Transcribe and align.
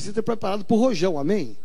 você 0.00 0.10
está 0.10 0.22
preparado 0.22 0.64
para 0.64 0.74
o 0.74 0.78
rojão, 0.78 1.18
amém? 1.18 1.56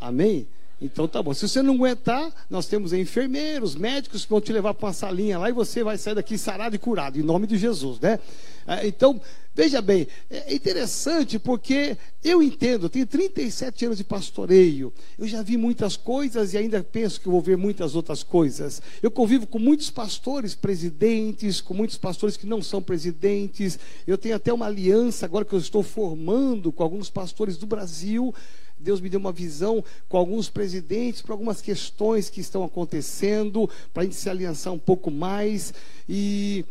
Amém? 0.00 0.46
Então 0.80 1.08
tá 1.08 1.20
bom. 1.22 1.34
Se 1.34 1.48
você 1.48 1.60
não 1.60 1.74
aguentar, 1.74 2.32
nós 2.48 2.66
temos 2.66 2.92
enfermeiros, 2.92 3.74
médicos 3.74 4.24
que 4.24 4.30
vão 4.30 4.40
te 4.40 4.52
levar 4.52 4.74
para 4.74 4.86
uma 4.86 4.92
salinha 4.92 5.38
lá 5.38 5.48
e 5.48 5.52
você 5.52 5.82
vai 5.82 5.98
sair 5.98 6.14
daqui 6.14 6.38
sarado 6.38 6.76
e 6.76 6.78
curado, 6.78 7.18
em 7.18 7.22
nome 7.22 7.46
de 7.48 7.58
Jesus, 7.58 7.98
né? 7.98 8.20
É, 8.66 8.86
então, 8.86 9.20
veja 9.58 9.82
bem, 9.82 10.06
é 10.30 10.54
interessante 10.54 11.36
porque 11.36 11.96
eu 12.22 12.40
entendo, 12.40 12.86
eu 12.86 12.88
tenho 12.88 13.04
37 13.04 13.86
anos 13.86 13.98
de 13.98 14.04
pastoreio, 14.04 14.92
eu 15.18 15.26
já 15.26 15.42
vi 15.42 15.56
muitas 15.56 15.96
coisas 15.96 16.54
e 16.54 16.58
ainda 16.58 16.80
penso 16.84 17.20
que 17.20 17.28
vou 17.28 17.40
ver 17.40 17.56
muitas 17.56 17.96
outras 17.96 18.22
coisas. 18.22 18.80
Eu 19.02 19.10
convivo 19.10 19.48
com 19.48 19.58
muitos 19.58 19.90
pastores 19.90 20.54
presidentes, 20.54 21.60
com 21.60 21.74
muitos 21.74 21.98
pastores 21.98 22.36
que 22.36 22.46
não 22.46 22.62
são 22.62 22.80
presidentes. 22.80 23.80
Eu 24.06 24.16
tenho 24.16 24.36
até 24.36 24.52
uma 24.52 24.66
aliança 24.66 25.26
agora 25.26 25.44
que 25.44 25.56
eu 25.56 25.58
estou 25.58 25.82
formando 25.82 26.70
com 26.70 26.84
alguns 26.84 27.10
pastores 27.10 27.56
do 27.56 27.66
Brasil 27.66 28.32
Deus 28.80 29.00
me 29.00 29.08
deu 29.08 29.18
uma 29.18 29.32
visão 29.32 29.84
com 30.08 30.16
alguns 30.16 30.48
presidentes 30.48 31.20
para 31.20 31.34
algumas 31.34 31.60
questões 31.60 32.30
que 32.30 32.40
estão 32.40 32.62
acontecendo, 32.62 33.68
para 33.92 34.04
a 34.04 34.04
gente 34.04 34.14
se 34.14 34.30
aliançar 34.30 34.72
um 34.72 34.78
pouco 34.78 35.10
mais. 35.10 35.74
E 36.08 36.64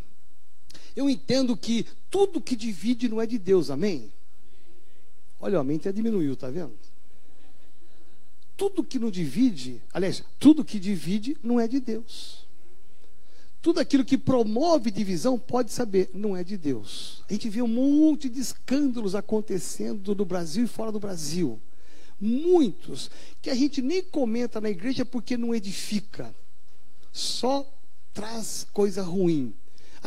eu 0.97 1.09
entendo 1.09 1.55
que 1.55 1.85
tudo 2.09 2.41
que 2.41 2.55
divide 2.55 3.07
não 3.07 3.21
é 3.21 3.25
de 3.25 3.37
Deus, 3.37 3.69
amém? 3.69 4.11
Olha, 5.39 5.59
amém 5.59 5.77
até 5.77 5.91
diminuiu, 5.91 6.35
tá 6.35 6.49
vendo? 6.49 6.73
Tudo 8.57 8.83
que 8.83 8.97
não 8.97 9.11
divide, 9.11 9.81
aliás, 9.93 10.23
tudo 10.39 10.65
que 10.65 10.79
divide 10.79 11.37
não 11.43 11.59
é 11.59 11.67
de 11.67 11.79
Deus. 11.79 12.45
Tudo 13.61 13.79
aquilo 13.79 14.03
que 14.03 14.17
promove 14.17 14.89
divisão, 14.89 15.37
pode 15.37 15.71
saber, 15.71 16.09
não 16.13 16.35
é 16.35 16.43
de 16.43 16.57
Deus. 16.57 17.23
A 17.29 17.33
gente 17.33 17.47
vê 17.49 17.61
um 17.61 17.67
monte 17.67 18.27
de 18.27 18.39
escândalos 18.39 19.13
acontecendo 19.13 20.15
no 20.15 20.25
Brasil 20.25 20.65
e 20.65 20.67
fora 20.67 20.91
do 20.91 20.99
Brasil 20.99 21.59
muitos, 22.19 23.11
que 23.41 23.49
a 23.49 23.55
gente 23.55 23.81
nem 23.81 24.01
comenta 24.01 24.59
na 24.59 24.69
igreja 24.69 25.05
porque 25.05 25.37
não 25.37 25.53
edifica, 25.53 26.35
só 27.11 27.67
traz 28.13 28.65
coisa 28.73 29.03
ruim. 29.03 29.53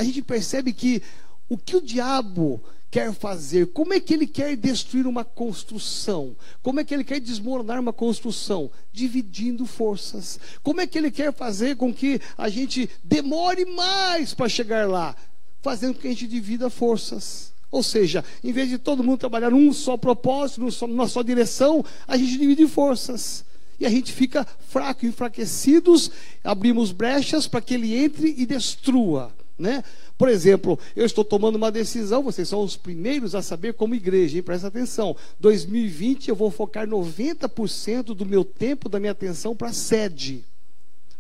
A 0.01 0.03
gente 0.03 0.23
percebe 0.23 0.73
que 0.73 1.03
o 1.47 1.59
que 1.59 1.77
o 1.77 1.81
diabo 1.83 2.59
quer 2.91 3.13
fazer, 3.13 3.67
como 3.67 3.93
é 3.93 4.01
que 4.01 4.15
ele 4.15 4.27
quer 4.27 4.57
destruir 4.57 5.07
uma 5.07 5.27
construção, 5.27 6.35
como 6.63 6.81
é 6.81 6.85
que 6.85 6.95
ele 6.95 7.05
quer 7.05 7.21
desmoronar 7.21 7.79
uma 7.79 7.93
construção, 7.93 8.71
dividindo 8.91 9.67
forças. 9.67 10.41
Como 10.63 10.81
é 10.81 10.87
que 10.87 10.97
ele 10.97 11.11
quer 11.11 11.35
fazer 11.35 11.77
com 11.77 11.93
que 11.93 12.19
a 12.39 12.49
gente 12.49 12.89
demore 13.05 13.67
mais 13.67 14.33
para 14.33 14.49
chegar 14.49 14.89
lá, 14.89 15.15
fazendo 15.61 15.93
com 15.93 16.01
que 16.01 16.09
a 16.09 16.13
gente 16.13 16.27
divida 16.27 16.71
forças. 16.71 17.53
Ou 17.71 17.83
seja, 17.83 18.25
em 18.43 18.53
vez 18.53 18.71
de 18.71 18.79
todo 18.79 19.05
mundo 19.05 19.19
trabalhar 19.19 19.51
num 19.51 19.71
só 19.71 19.99
propósito, 19.99 20.67
numa 20.87 21.09
só 21.09 21.21
direção, 21.23 21.85
a 22.09 22.17
gente 22.17 22.39
divide 22.39 22.67
forças. 22.67 23.45
E 23.79 23.85
a 23.85 23.91
gente 23.91 24.13
fica 24.13 24.47
fraco, 24.67 25.05
enfraquecidos, 25.05 26.11
abrimos 26.43 26.91
brechas 26.91 27.47
para 27.47 27.61
que 27.61 27.75
ele 27.75 27.95
entre 27.95 28.35
e 28.39 28.47
destrua. 28.47 29.39
Né? 29.61 29.85
Por 30.17 30.31
exemplo, 30.31 30.79
eu 30.97 31.05
estou 31.05 31.23
tomando 31.23 31.57
uma 31.57 31.71
decisão, 31.71 32.23
vocês 32.23 32.49
são 32.49 32.63
os 32.63 32.79
primeiros 32.79 33.35
a 33.35 33.43
saber 33.43 33.75
como 33.75 33.95
igreja, 33.95 34.39
hein? 34.39 34.43
presta 34.43 34.69
atenção. 34.69 35.15
2020 35.39 36.29
eu 36.29 36.35
vou 36.35 36.51
focar 36.51 36.89
90% 36.89 38.15
do 38.15 38.25
meu 38.25 38.43
tempo, 38.43 38.89
da 38.89 38.99
minha 38.99 39.13
atenção 39.13 39.55
para 39.55 39.69
a 39.69 39.73
sede. 39.75 40.43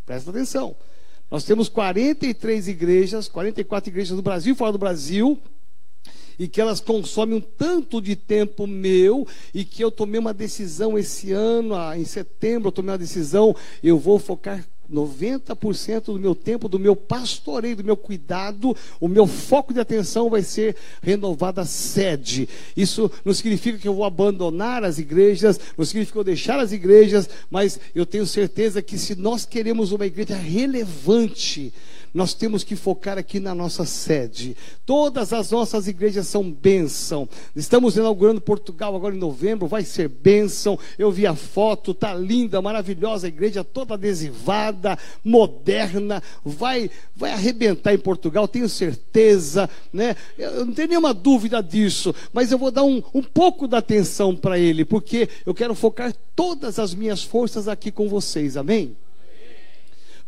Presta 0.06 0.30
atenção. 0.30 0.74
Nós 1.30 1.44
temos 1.44 1.68
43 1.68 2.66
igrejas, 2.66 3.28
44 3.28 3.90
igrejas 3.90 4.16
no 4.16 4.22
Brasil 4.22 4.54
e 4.54 4.56
fora 4.56 4.72
do 4.72 4.78
Brasil, 4.78 5.38
e 6.38 6.48
que 6.48 6.62
elas 6.62 6.80
consomem 6.80 7.36
um 7.36 7.40
tanto 7.42 8.00
de 8.00 8.16
tempo 8.16 8.66
meu 8.66 9.28
e 9.52 9.66
que 9.66 9.84
eu 9.84 9.90
tomei 9.90 10.18
uma 10.18 10.32
decisão 10.32 10.98
esse 10.98 11.30
ano, 11.30 11.74
ah, 11.76 11.98
em 11.98 12.06
setembro, 12.06 12.68
eu 12.68 12.72
tomei 12.72 12.92
uma 12.92 12.98
decisão, 12.98 13.54
eu 13.84 13.98
vou 13.98 14.18
focar 14.18 14.66
90% 14.90 16.04
do 16.06 16.18
meu 16.18 16.34
tempo, 16.34 16.68
do 16.68 16.78
meu 16.78 16.94
pastoreio, 16.94 17.76
do 17.76 17.84
meu 17.84 17.96
cuidado, 17.96 18.76
o 19.00 19.08
meu 19.08 19.26
foco 19.26 19.72
de 19.72 19.80
atenção 19.80 20.28
vai 20.28 20.42
ser 20.42 20.76
renovada 21.02 21.64
sede. 21.64 22.48
Isso 22.76 23.10
não 23.24 23.32
significa 23.32 23.78
que 23.78 23.88
eu 23.88 23.94
vou 23.94 24.04
abandonar 24.04 24.84
as 24.84 24.98
igrejas, 24.98 25.58
não 25.76 25.84
significa 25.84 26.12
que 26.12 26.18
eu 26.18 26.24
deixar 26.24 26.58
as 26.58 26.72
igrejas, 26.72 27.28
mas 27.50 27.78
eu 27.94 28.04
tenho 28.04 28.26
certeza 28.26 28.82
que 28.82 28.98
se 28.98 29.14
nós 29.14 29.44
queremos 29.44 29.92
uma 29.92 30.06
igreja 30.06 30.36
relevante, 30.36 31.72
nós 32.12 32.34
temos 32.34 32.64
que 32.64 32.76
focar 32.76 33.18
aqui 33.18 33.38
na 33.38 33.54
nossa 33.54 33.84
sede. 33.84 34.56
Todas 34.84 35.32
as 35.32 35.50
nossas 35.50 35.86
igrejas 35.88 36.26
são 36.26 36.50
bênção. 36.50 37.28
Estamos 37.54 37.96
inaugurando 37.96 38.40
Portugal 38.40 38.94
agora 38.94 39.14
em 39.14 39.18
novembro, 39.18 39.68
vai 39.68 39.84
ser 39.84 40.08
bênção. 40.08 40.78
Eu 40.98 41.10
vi 41.10 41.26
a 41.26 41.34
foto, 41.34 41.94
tá 41.94 42.14
linda, 42.14 42.60
maravilhosa 42.60 43.26
a 43.26 43.28
igreja, 43.28 43.64
toda 43.64 43.94
adesivada, 43.94 44.98
moderna, 45.24 46.22
vai 46.44 46.90
vai 47.14 47.32
arrebentar 47.32 47.92
em 47.92 47.98
Portugal, 47.98 48.48
tenho 48.48 48.68
certeza, 48.68 49.68
né? 49.92 50.16
Eu 50.38 50.64
não 50.64 50.72
tenho 50.72 50.88
nenhuma 50.88 51.12
dúvida 51.12 51.62
disso, 51.62 52.14
mas 52.32 52.50
eu 52.50 52.58
vou 52.58 52.70
dar 52.70 52.82
um, 52.82 53.02
um 53.12 53.22
pouco 53.22 53.68
da 53.68 53.78
atenção 53.78 54.34
para 54.34 54.58
ele, 54.58 54.84
porque 54.84 55.28
eu 55.44 55.54
quero 55.54 55.74
focar 55.74 56.14
todas 56.34 56.78
as 56.78 56.94
minhas 56.94 57.22
forças 57.22 57.68
aqui 57.68 57.90
com 57.90 58.08
vocês, 58.08 58.56
amém? 58.56 58.96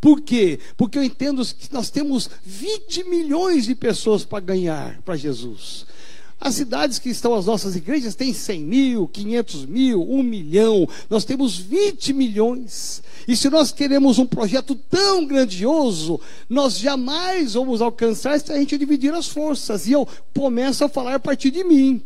Por 0.02 0.20
quê? 0.20 0.58
Porque 0.76 0.98
eu 0.98 1.04
entendo 1.04 1.46
que 1.46 1.72
nós 1.72 1.88
temos 1.88 2.28
20 2.44 3.04
milhões 3.04 3.66
de 3.66 3.74
pessoas 3.76 4.24
para 4.24 4.40
ganhar 4.40 5.00
para 5.02 5.14
Jesus. 5.14 5.86
As 6.40 6.56
cidades 6.56 6.98
que 6.98 7.08
estão 7.08 7.36
as 7.36 7.46
nossas 7.46 7.76
igrejas 7.76 8.16
têm 8.16 8.34
100 8.34 8.62
mil, 8.62 9.06
500 9.06 9.64
mil, 9.64 10.02
1 10.02 10.22
milhão. 10.24 10.88
Nós 11.08 11.24
temos 11.24 11.56
20 11.56 12.12
milhões. 12.14 13.00
E 13.28 13.36
se 13.36 13.48
nós 13.48 13.70
queremos 13.70 14.18
um 14.18 14.26
projeto 14.26 14.74
tão 14.74 15.24
grandioso, 15.24 16.18
nós 16.50 16.78
jamais 16.78 17.54
vamos 17.54 17.80
alcançar 17.80 18.40
se 18.40 18.50
a 18.50 18.58
gente 18.58 18.76
dividir 18.76 19.14
as 19.14 19.28
forças. 19.28 19.86
E 19.86 19.92
eu 19.92 20.08
começo 20.36 20.82
a 20.82 20.88
falar 20.88 21.14
a 21.14 21.20
partir 21.20 21.52
de 21.52 21.62
mim 21.62 22.02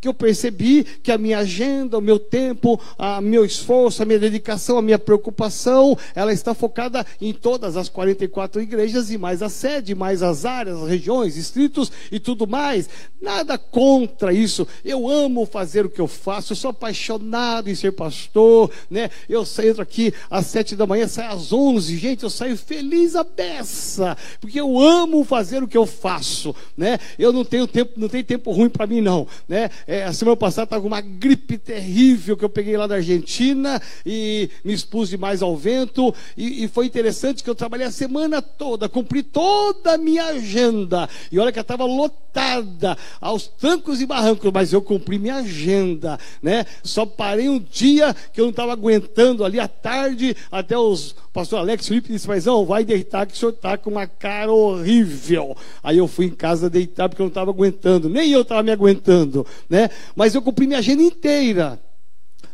que 0.00 0.08
eu 0.08 0.14
percebi 0.14 0.84
que 1.02 1.10
a 1.10 1.18
minha 1.18 1.38
agenda, 1.38 1.98
o 1.98 2.02
meu 2.02 2.18
tempo, 2.18 2.80
o 2.98 3.20
meu 3.20 3.44
esforço, 3.44 4.02
a 4.02 4.06
minha 4.06 4.18
dedicação, 4.18 4.78
a 4.78 4.82
minha 4.82 4.98
preocupação, 4.98 5.96
ela 6.14 6.32
está 6.32 6.54
focada 6.54 7.04
em 7.20 7.32
todas 7.32 7.76
as 7.76 7.88
44 7.88 8.60
igrejas 8.60 9.10
e 9.10 9.18
mais 9.18 9.42
a 9.42 9.48
sede, 9.48 9.94
mais 9.94 10.22
as 10.22 10.44
áreas, 10.44 10.82
as 10.82 10.88
regiões, 10.88 11.34
distritos 11.34 11.90
e 12.10 12.18
tudo 12.18 12.46
mais. 12.46 12.88
Nada 13.20 13.58
contra 13.58 14.32
isso. 14.32 14.66
Eu 14.84 15.08
amo 15.08 15.46
fazer 15.46 15.86
o 15.86 15.90
que 15.90 16.00
eu 16.00 16.08
faço, 16.08 16.52
eu 16.52 16.56
sou 16.56 16.70
apaixonado 16.70 17.68
em 17.68 17.74
ser 17.74 17.92
pastor, 17.92 18.70
né? 18.90 19.10
Eu 19.28 19.44
saio 19.44 19.80
aqui 19.80 20.12
às 20.30 20.46
sete 20.46 20.76
da 20.76 20.86
manhã, 20.86 21.06
saio 21.06 21.32
às 21.32 21.52
onze, 21.52 21.96
gente, 21.96 22.22
eu 22.22 22.30
saio 22.30 22.56
feliz 22.56 23.14
a 23.14 23.24
beça, 23.24 24.16
porque 24.40 24.60
eu 24.60 24.80
amo 24.80 25.24
fazer 25.24 25.62
o 25.62 25.68
que 25.68 25.76
eu 25.76 25.86
faço, 25.86 26.54
né? 26.76 26.98
Eu 27.18 27.32
não 27.32 27.44
tenho 27.44 27.66
tempo, 27.66 27.92
não 27.96 28.08
tem 28.08 28.22
tempo 28.22 28.50
ruim 28.52 28.68
para 28.68 28.86
mim 28.86 29.00
não, 29.00 29.26
né? 29.48 29.70
É, 29.90 30.04
a 30.04 30.12
semana 30.12 30.36
passada 30.36 30.64
estava 30.64 30.82
com 30.82 30.88
uma 30.88 31.00
gripe 31.00 31.56
terrível 31.56 32.36
que 32.36 32.44
eu 32.44 32.50
peguei 32.50 32.76
lá 32.76 32.86
da 32.86 32.96
Argentina 32.96 33.80
e 34.04 34.50
me 34.62 34.74
expus 34.74 35.08
demais 35.08 35.40
ao 35.40 35.56
vento. 35.56 36.14
E, 36.36 36.64
e 36.64 36.68
foi 36.68 36.84
interessante 36.84 37.42
que 37.42 37.48
eu 37.48 37.54
trabalhei 37.54 37.86
a 37.86 37.90
semana 37.90 38.42
toda, 38.42 38.86
cumpri 38.86 39.22
toda 39.22 39.94
a 39.94 39.98
minha 39.98 40.26
agenda. 40.26 41.08
E 41.32 41.38
olha 41.38 41.50
que 41.50 41.58
eu 41.58 41.62
estava 41.62 41.86
lotada 41.86 42.98
aos 43.18 43.48
trancos 43.48 44.02
e 44.02 44.06
barrancos, 44.06 44.52
mas 44.52 44.74
eu 44.74 44.82
cumpri 44.82 45.18
minha 45.18 45.36
agenda, 45.36 46.18
né? 46.42 46.66
Só 46.82 47.06
parei 47.06 47.48
um 47.48 47.58
dia 47.58 48.14
que 48.30 48.42
eu 48.42 48.44
não 48.44 48.50
estava 48.50 48.72
aguentando 48.72 49.42
ali 49.42 49.58
à 49.58 49.66
tarde, 49.66 50.36
até 50.52 50.76
os 50.76 51.16
pastor 51.38 51.60
Alex 51.60 51.86
Felipe 51.86 52.12
disse, 52.12 52.26
mas 52.26 52.46
não, 52.46 52.66
vai 52.66 52.84
deitar 52.84 53.24
que 53.24 53.32
o 53.32 53.36
senhor 53.36 53.52
está 53.52 53.78
com 53.78 53.90
uma 53.90 54.08
cara 54.08 54.50
horrível. 54.50 55.56
Aí 55.84 55.96
eu 55.96 56.08
fui 56.08 56.26
em 56.26 56.30
casa 56.30 56.68
deitar 56.68 57.08
porque 57.08 57.22
eu 57.22 57.26
não 57.26 57.28
estava 57.28 57.52
aguentando, 57.52 58.08
nem 58.08 58.32
eu 58.32 58.42
estava 58.42 58.60
me 58.60 58.72
aguentando, 58.72 59.46
né? 59.70 59.77
Mas 60.16 60.34
eu 60.34 60.42
cumpri 60.42 60.66
minha 60.66 60.78
agenda 60.78 61.02
inteira. 61.02 61.80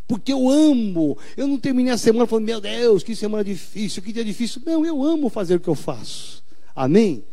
Porque 0.06 0.32
eu 0.32 0.48
amo. 0.48 1.16
Eu 1.36 1.46
não 1.46 1.58
terminei 1.58 1.92
a 1.92 1.98
semana 1.98 2.26
falando, 2.26 2.44
meu 2.44 2.60
Deus, 2.60 3.02
que 3.02 3.16
semana 3.16 3.42
difícil, 3.42 4.02
que 4.02 4.12
dia 4.12 4.24
difícil. 4.24 4.60
Não, 4.64 4.84
eu 4.84 5.02
amo 5.02 5.28
fazer 5.28 5.56
o 5.56 5.60
que 5.60 5.68
eu 5.68 5.74
faço. 5.74 6.42
Amém? 6.74 7.24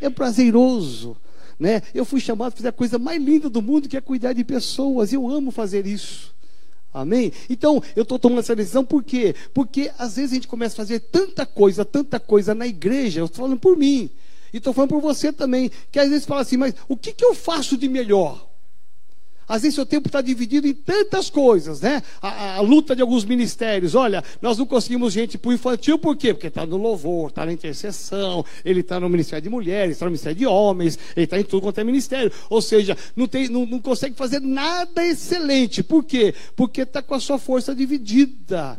É 0.00 0.08
prazeroso. 0.08 1.16
Né? 1.58 1.82
Eu 1.94 2.04
fui 2.04 2.20
chamado 2.20 2.52
a 2.52 2.56
fazer 2.56 2.68
a 2.68 2.72
coisa 2.72 2.98
mais 2.98 3.22
linda 3.22 3.48
do 3.48 3.62
mundo, 3.62 3.88
que 3.88 3.96
é 3.96 4.00
cuidar 4.00 4.32
de 4.32 4.44
pessoas. 4.44 5.12
Eu 5.12 5.28
amo 5.28 5.50
fazer 5.50 5.86
isso. 5.86 6.32
Amém? 6.94 7.32
Então, 7.48 7.82
eu 7.96 8.02
estou 8.02 8.18
tomando 8.18 8.40
essa 8.40 8.54
decisão 8.54 8.84
por 8.84 9.02
quê? 9.02 9.34
Porque 9.54 9.90
às 9.98 10.16
vezes 10.16 10.32
a 10.32 10.34
gente 10.34 10.48
começa 10.48 10.74
a 10.74 10.76
fazer 10.76 11.00
tanta 11.00 11.46
coisa, 11.46 11.86
tanta 11.86 12.20
coisa 12.20 12.54
na 12.54 12.66
igreja, 12.66 13.20
eu 13.20 13.24
estou 13.24 13.44
falando 13.44 13.58
por 13.58 13.78
mim, 13.78 14.10
e 14.52 14.58
estou 14.58 14.74
falando 14.74 14.90
por 14.90 15.00
você 15.00 15.32
também, 15.32 15.70
que 15.90 15.98
às 15.98 16.10
vezes 16.10 16.26
fala 16.26 16.42
assim, 16.42 16.58
mas 16.58 16.74
o 16.86 16.94
que, 16.94 17.14
que 17.14 17.24
eu 17.24 17.34
faço 17.34 17.78
de 17.78 17.88
melhor? 17.88 18.46
Às 19.52 19.60
vezes 19.60 19.74
seu 19.74 19.84
tempo 19.84 20.08
está 20.08 20.22
dividido 20.22 20.66
em 20.66 20.72
tantas 20.72 21.28
coisas, 21.28 21.82
né? 21.82 22.02
A, 22.22 22.54
a, 22.56 22.60
luta 22.62 22.96
de 22.96 23.02
alguns 23.02 23.22
ministérios. 23.22 23.94
Olha, 23.94 24.24
nós 24.40 24.56
não 24.56 24.64
conseguimos 24.64 25.12
gente 25.12 25.36
para 25.36 25.50
o 25.50 25.52
infantil, 25.52 25.98
por 25.98 26.16
quê? 26.16 26.32
Porque 26.32 26.46
está 26.46 26.64
no 26.64 26.78
louvor, 26.78 27.28
está 27.28 27.44
na 27.44 27.52
intercessão, 27.52 28.42
ele 28.64 28.80
está 28.80 28.98
no 28.98 29.10
ministério 29.10 29.42
de 29.42 29.50
mulheres, 29.50 29.96
está 29.96 30.06
no 30.06 30.10
ministério 30.10 30.38
de 30.38 30.46
homens, 30.46 30.98
ele 31.14 31.24
está 31.24 31.38
em 31.38 31.44
tudo 31.44 31.64
quanto 31.64 31.78
é 31.78 31.84
ministério. 31.84 32.32
Ou 32.48 32.62
seja, 32.62 32.96
não, 33.14 33.28
tem, 33.28 33.46
não, 33.50 33.66
não 33.66 33.78
consegue 33.78 34.16
fazer 34.16 34.40
nada 34.40 35.04
excelente. 35.04 35.82
Por 35.82 36.02
quê? 36.02 36.34
Porque 36.56 36.80
está 36.80 37.02
com 37.02 37.14
a 37.14 37.20
sua 37.20 37.38
força 37.38 37.74
dividida. 37.74 38.78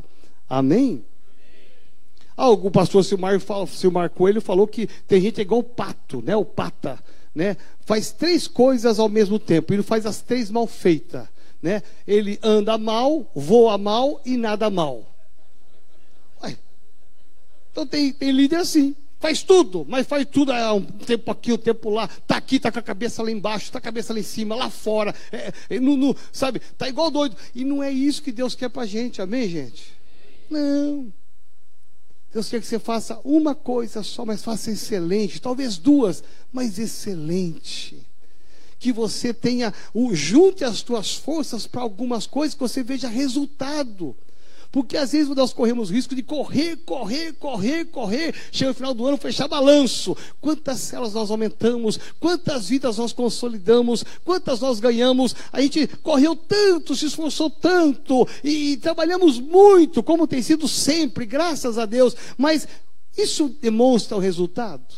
Amém? 0.49 1.05
Ah, 2.35 2.49
o 2.49 2.71
pastor 2.71 3.05
Silmar, 3.05 3.39
Silmar 3.67 4.09
Coelho 4.09 4.41
falou 4.41 4.65
que 4.65 4.87
tem 5.07 5.21
gente 5.21 5.39
igual 5.39 5.59
o 5.59 5.63
pato, 5.63 6.19
né? 6.25 6.35
O 6.35 6.43
pata, 6.43 6.97
né? 7.33 7.57
Faz 7.85 8.11
três 8.11 8.47
coisas 8.47 8.99
ao 8.99 9.09
mesmo 9.09 9.39
tempo. 9.39 9.73
Ele 9.73 9.83
faz 9.83 10.05
as 10.05 10.21
três 10.21 10.51
mal 10.51 10.67
feitas, 10.67 11.27
né? 11.61 11.81
Ele 12.07 12.39
anda 12.41 12.77
mal, 12.77 13.29
voa 13.33 13.77
mal 13.77 14.21
e 14.25 14.37
nada 14.37 14.69
mal. 14.69 15.09
Ué. 16.43 16.57
Então 17.71 17.85
tem, 17.85 18.13
tem 18.13 18.31
líder 18.31 18.57
assim. 18.57 18.95
Faz 19.19 19.41
tudo, 19.41 19.85
mas 19.87 20.05
faz 20.05 20.27
tudo 20.29 20.51
é, 20.51 20.69
um 20.73 20.81
tempo 20.81 21.31
aqui, 21.31 21.53
um 21.53 21.57
tempo 21.57 21.89
lá. 21.89 22.03
Está 22.05 22.35
aqui, 22.35 22.57
está 22.57 22.69
com 22.69 22.79
a 22.79 22.81
cabeça 22.81 23.23
lá 23.23 23.31
embaixo, 23.31 23.67
está 23.67 23.79
com 23.79 23.87
a 23.87 23.89
cabeça 23.89 24.11
lá 24.11 24.19
em 24.19 24.23
cima, 24.23 24.53
lá 24.53 24.69
fora. 24.69 25.15
É, 25.31 25.53
é, 25.69 25.79
no, 25.79 25.95
no, 25.95 26.13
sabe? 26.29 26.59
Está 26.59 26.89
igual 26.89 27.09
doido. 27.09 27.37
E 27.55 27.63
não 27.63 27.81
é 27.81 27.89
isso 27.89 28.21
que 28.21 28.33
Deus 28.33 28.53
quer 28.53 28.69
para 28.69 28.83
a 28.83 28.85
gente, 28.85 29.21
amém, 29.21 29.47
gente? 29.47 29.93
Não. 30.49 31.11
Deus 32.33 32.49
quer 32.49 32.59
que 32.59 32.65
você 32.65 32.79
faça 32.79 33.19
uma 33.23 33.53
coisa 33.53 34.01
só, 34.01 34.25
mas 34.25 34.43
faça 34.43 34.71
excelente. 34.71 35.39
Talvez 35.39 35.77
duas, 35.77 36.23
mas 36.51 36.79
excelente. 36.79 38.05
Que 38.79 38.91
você 38.91 39.31
tenha, 39.33 39.71
junte 40.11 40.63
as 40.63 40.79
suas 40.79 41.15
forças 41.15 41.67
para 41.67 41.81
algumas 41.81 42.25
coisas 42.25 42.55
que 42.55 42.59
você 42.59 42.81
veja 42.81 43.07
resultado. 43.07 44.15
Porque 44.73 44.97
às 44.97 45.11
vezes 45.11 45.29
nós 45.35 45.53
corremos 45.53 45.91
risco 45.91 46.15
de 46.15 46.23
correr, 46.23 46.77
correr, 46.77 47.33
correr, 47.33 47.85
correr. 47.85 48.33
Chega 48.51 48.69
no 48.69 48.73
final 48.73 48.91
do 48.91 49.05
ano, 49.05 49.17
fechar 49.17 49.47
balanço. 49.47 50.17
Quantas 50.41 50.79
células 50.79 51.13
nós 51.13 51.29
aumentamos? 51.29 51.99
Quantas 52.19 52.69
vidas 52.69 52.97
nós 52.97 53.13
consolidamos? 53.13 54.03
Quantas 54.25 54.59
nós 54.61 54.79
ganhamos? 54.79 55.35
A 55.51 55.61
gente 55.61 55.85
correu 56.01 56.35
tanto, 56.35 56.95
se 56.95 57.05
esforçou 57.05 57.51
tanto 57.51 58.27
e, 58.43 58.71
e 58.71 58.77
trabalhamos 58.77 59.39
muito, 59.39 60.01
como 60.01 60.25
tem 60.25 60.41
sido 60.41 60.67
sempre, 60.67 61.27
graças 61.27 61.77
a 61.77 61.85
Deus. 61.85 62.15
Mas 62.35 62.67
isso 63.15 63.55
demonstra 63.61 64.17
o 64.17 64.19
resultado? 64.19 64.91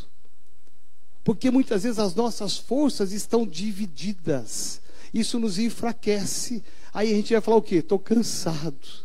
Porque 1.21 1.51
muitas 1.51 1.83
vezes 1.83 1.99
as 1.99 2.15
nossas 2.15 2.55
forças 2.55 3.11
estão 3.11 3.45
divididas. 3.45 4.79
Isso 5.13 5.37
nos 5.37 5.59
enfraquece. 5.59 6.63
Aí 6.93 7.11
a 7.11 7.15
gente 7.15 7.33
vai 7.33 7.41
falar 7.41 7.57
o 7.57 7.61
quê? 7.61 7.75
Estou 7.75 7.99
cansado. 7.99 9.04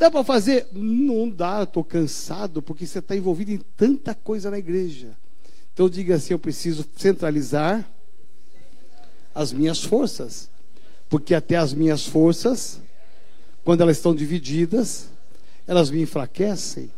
Dá 0.00 0.10
para 0.10 0.24
fazer? 0.24 0.66
Não 0.72 1.28
dá, 1.28 1.62
estou 1.62 1.84
cansado, 1.84 2.62
porque 2.62 2.86
você 2.86 3.00
está 3.00 3.14
envolvido 3.14 3.50
em 3.50 3.58
tanta 3.58 4.14
coisa 4.14 4.50
na 4.50 4.58
igreja. 4.58 5.14
Então 5.74 5.90
diga 5.90 6.14
assim: 6.14 6.32
eu 6.32 6.38
preciso 6.38 6.86
centralizar 6.96 7.86
as 9.34 9.52
minhas 9.52 9.84
forças. 9.84 10.48
Porque 11.06 11.34
até 11.34 11.56
as 11.56 11.74
minhas 11.74 12.06
forças, 12.06 12.80
quando 13.62 13.82
elas 13.82 13.98
estão 13.98 14.14
divididas, 14.14 15.10
elas 15.66 15.90
me 15.90 16.00
enfraquecem. 16.00 16.90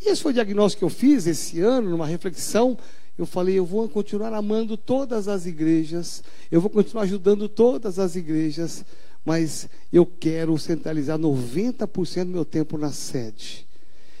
E 0.00 0.08
esse 0.08 0.20
foi 0.20 0.32
o 0.32 0.34
diagnóstico 0.34 0.80
que 0.80 0.84
eu 0.84 0.90
fiz 0.90 1.28
esse 1.28 1.60
ano, 1.60 1.90
numa 1.90 2.08
reflexão. 2.08 2.76
Eu 3.16 3.24
falei, 3.24 3.56
eu 3.56 3.64
vou 3.64 3.88
continuar 3.88 4.32
amando 4.32 4.76
todas 4.76 5.28
as 5.28 5.46
igrejas, 5.46 6.24
eu 6.50 6.60
vou 6.60 6.68
continuar 6.68 7.04
ajudando 7.04 7.48
todas 7.48 8.00
as 8.00 8.16
igrejas, 8.16 8.84
mas 9.24 9.68
eu 9.92 10.04
quero 10.04 10.58
centralizar 10.58 11.18
90% 11.18 12.24
do 12.24 12.30
meu 12.30 12.44
tempo 12.44 12.76
na 12.76 12.92
sede. 12.92 13.66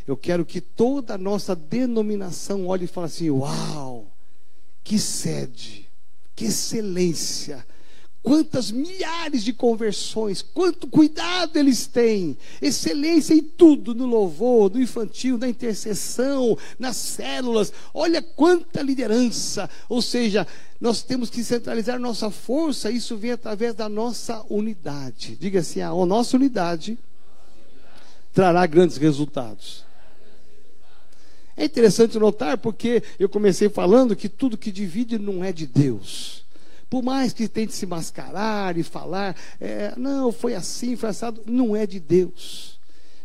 Eu 0.06 0.16
quero 0.16 0.44
que 0.44 0.60
toda 0.60 1.14
a 1.14 1.18
nossa 1.18 1.54
denominação 1.54 2.66
olhe 2.66 2.84
e 2.84 2.88
fale 2.88 3.06
assim: 3.06 3.30
Uau, 3.30 4.12
que 4.82 4.98
sede, 4.98 5.88
que 6.34 6.46
excelência, 6.46 7.66
quantas 8.24 8.70
milhares 8.70 9.44
de 9.44 9.52
conversões, 9.52 10.40
quanto 10.40 10.86
cuidado 10.86 11.58
eles 11.58 11.86
têm, 11.86 12.38
excelência 12.60 13.34
em 13.34 13.42
tudo, 13.42 13.94
no 13.94 14.06
louvor, 14.06 14.70
no 14.70 14.80
infantil, 14.80 15.36
na 15.36 15.46
intercessão, 15.46 16.56
nas 16.78 16.96
células, 16.96 17.70
olha 17.92 18.22
quanta 18.22 18.80
liderança, 18.80 19.68
ou 19.90 20.00
seja, 20.00 20.46
nós 20.80 21.02
temos 21.02 21.28
que 21.28 21.44
centralizar 21.44 22.00
nossa 22.00 22.30
força, 22.30 22.90
isso 22.90 23.14
vem 23.14 23.32
através 23.32 23.74
da 23.74 23.90
nossa 23.90 24.42
unidade. 24.48 25.36
Diga 25.36 25.60
assim: 25.60 25.82
a 25.82 25.90
nossa 25.90 26.36
unidade 26.36 26.98
trará 28.32 28.66
grandes 28.66 28.96
resultados. 28.96 29.84
É 31.56 31.66
interessante 31.66 32.18
notar 32.18 32.56
porque 32.56 33.02
eu 33.18 33.28
comecei 33.28 33.68
falando 33.68 34.16
que 34.16 34.30
tudo 34.30 34.58
que 34.58 34.72
divide 34.72 35.18
não 35.18 35.44
é 35.44 35.52
de 35.52 35.66
Deus. 35.66 36.43
Por 36.94 37.02
mais 37.02 37.32
que 37.32 37.48
tente 37.48 37.74
se 37.74 37.86
mascarar 37.86 38.78
e 38.78 38.84
falar, 38.84 39.34
é, 39.60 39.92
não, 39.96 40.30
foi 40.30 40.54
assim, 40.54 40.94
foi 40.94 41.08
assado, 41.08 41.42
não 41.44 41.74
é 41.74 41.88
de 41.88 41.98
Deus. 41.98 42.78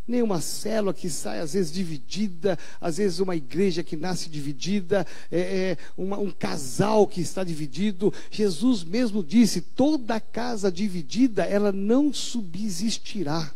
Nem 0.08 0.24
uma 0.24 0.42
célula 0.42 0.92
que 0.92 1.08
sai, 1.08 1.40
às 1.40 1.54
vezes, 1.54 1.72
dividida, 1.72 2.58
às 2.82 2.98
vezes 2.98 3.20
uma 3.20 3.36
igreja 3.36 3.84
que 3.84 3.96
nasce 3.96 4.28
dividida, 4.28 5.06
é, 5.32 5.40
é, 5.40 5.78
uma, 5.96 6.18
um 6.18 6.32
casal 6.32 7.06
que 7.06 7.22
está 7.22 7.44
dividido. 7.44 8.12
Jesus 8.32 8.84
mesmo 8.84 9.24
disse: 9.24 9.62
toda 9.62 10.20
casa 10.20 10.72
dividida, 10.72 11.44
ela 11.44 11.72
não 11.72 12.12
subsistirá. 12.12 13.52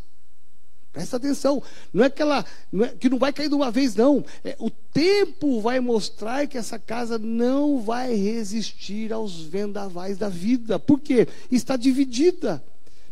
Presta 0.94 1.18
atenção, 1.18 1.62
não 1.92 2.04
é 2.04 2.10
que 2.10 2.22
ela 2.22 2.46
não 2.72 2.86
é, 2.86 2.90
que 2.90 3.10
não 3.10 3.18
vai 3.18 3.34
cair 3.34 3.50
de 3.50 3.56
uma 3.56 3.72
vez, 3.72 3.96
não. 3.96 4.24
É, 4.46 4.56
o 4.60 4.70
tempo 4.70 5.60
vai 5.60 5.80
mostrar 5.80 6.46
que 6.46 6.56
essa 6.56 6.78
casa 6.78 7.18
não 7.18 7.82
vai 7.82 8.14
resistir 8.14 9.12
aos 9.12 9.42
vendavais 9.42 10.20
da 10.20 10.30
vida. 10.30 10.78
Por 10.78 11.00
quê? 11.00 11.28
Está 11.52 11.76
dividida. 11.76 12.64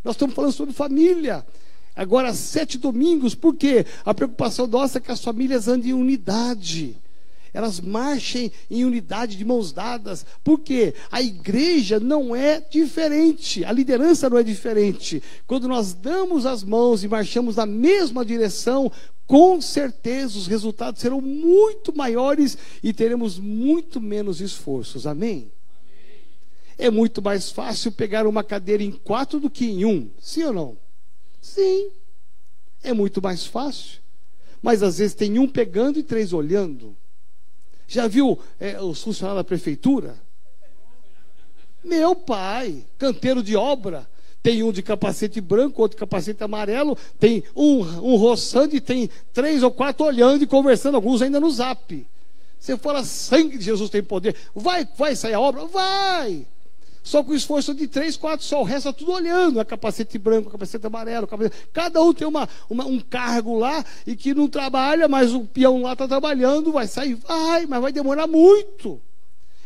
Nós 0.03 0.13
estamos 0.13 0.35
falando 0.35 0.51
sobre 0.51 0.75
família. 0.75 1.43
Agora, 1.95 2.33
sete 2.35 2.77
domingos, 2.77 3.33
por 3.33 3.55
quê? 3.55 3.85
A 4.05 4.13
preocupação 4.13 4.67
nossa 4.67 4.99
é 4.99 5.01
que 5.01 5.11
as 5.11 5.23
famílias 5.23 5.67
andem 5.67 5.89
em 5.89 5.93
unidade 5.93 6.95
elas 7.53 7.79
marchem 7.79 8.51
em 8.69 8.85
unidade 8.85 9.35
de 9.35 9.45
mãos 9.45 9.71
dadas, 9.71 10.25
porque 10.43 10.93
a 11.11 11.21
igreja 11.21 11.99
não 11.99 12.35
é 12.35 12.61
diferente, 12.61 13.65
a 13.65 13.71
liderança 13.71 14.29
não 14.29 14.37
é 14.37 14.43
diferente. 14.43 15.21
Quando 15.45 15.67
nós 15.67 15.93
damos 15.93 16.45
as 16.45 16.63
mãos 16.63 17.03
e 17.03 17.07
marchamos 17.07 17.55
na 17.57 17.65
mesma 17.65 18.23
direção, 18.23 18.91
com 19.27 19.61
certeza 19.61 20.37
os 20.37 20.47
resultados 20.47 21.01
serão 21.01 21.21
muito 21.21 21.95
maiores 21.95 22.57
e 22.83 22.91
teremos 22.91 23.39
muito 23.39 24.01
menos 24.01 24.41
esforços. 24.41 25.07
Amém? 25.07 25.51
É 26.77 26.89
muito 26.89 27.21
mais 27.21 27.51
fácil 27.51 27.91
pegar 27.91 28.25
uma 28.25 28.43
cadeira 28.43 28.83
em 28.83 28.91
quatro 28.91 29.39
do 29.39 29.49
que 29.49 29.65
em 29.65 29.85
um, 29.85 30.09
sim 30.19 30.43
ou 30.43 30.53
não? 30.53 30.77
Sim, 31.41 31.91
é 32.83 32.93
muito 32.93 33.21
mais 33.21 33.45
fácil. 33.45 34.01
Mas 34.61 34.83
às 34.83 34.97
vezes 34.97 35.15
tem 35.15 35.39
um 35.39 35.47
pegando 35.47 35.99
e 35.99 36.03
três 36.03 36.33
olhando. 36.33 36.95
Já 37.91 38.07
viu 38.07 38.39
é, 38.57 38.81
os 38.81 39.03
funcionários 39.03 39.41
da 39.41 39.43
prefeitura? 39.43 40.15
Meu 41.83 42.15
pai, 42.15 42.85
canteiro 42.97 43.43
de 43.43 43.53
obra. 43.57 44.07
Tem 44.41 44.63
um 44.63 44.71
de 44.71 44.81
capacete 44.81 45.41
branco, 45.41 45.81
outro 45.81 45.97
de 45.97 45.99
capacete 45.99 46.41
amarelo, 46.41 46.97
tem 47.19 47.43
um, 47.53 47.79
um 47.79 48.15
roçando 48.15 48.73
e 48.73 48.79
tem 48.79 49.09
três 49.33 49.61
ou 49.61 49.69
quatro 49.69 50.05
olhando 50.05 50.41
e 50.41 50.47
conversando, 50.47 50.95
alguns 50.95 51.21
ainda 51.21 51.37
no 51.37 51.51
zap. 51.51 52.07
Você 52.57 52.77
fala, 52.77 53.03
sangue 53.03 53.57
de 53.57 53.65
Jesus 53.65 53.89
tem 53.89 54.01
poder. 54.01 54.37
Vai, 54.55 54.87
vai 54.97 55.13
sair 55.13 55.33
a 55.33 55.41
obra? 55.41 55.65
Vai! 55.65 56.47
Só 57.03 57.23
com 57.23 57.33
esforço 57.33 57.73
de 57.73 57.87
três, 57.87 58.15
quatro 58.15 58.45
só. 58.45 58.61
O 58.61 58.63
resto 58.63 58.89
está 58.89 58.93
tudo 58.99 59.11
olhando. 59.11 59.59
É 59.59 59.65
capacete 59.65 60.17
branco, 60.19 60.51
capacete 60.51 60.85
amarelo. 60.85 61.25
Capacete... 61.25 61.67
Cada 61.73 62.01
um 62.01 62.13
tem 62.13 62.27
uma, 62.27 62.47
uma, 62.69 62.85
um 62.85 62.99
cargo 62.99 63.57
lá 63.57 63.83
e 64.05 64.15
que 64.15 64.33
não 64.33 64.47
trabalha, 64.47 65.07
mas 65.07 65.33
o 65.33 65.45
peão 65.45 65.81
lá 65.81 65.93
está 65.93 66.07
trabalhando. 66.07 66.71
Vai 66.71 66.87
sair, 66.87 67.15
vai, 67.15 67.65
mas 67.65 67.81
vai 67.81 67.91
demorar 67.91 68.27
muito. 68.27 69.01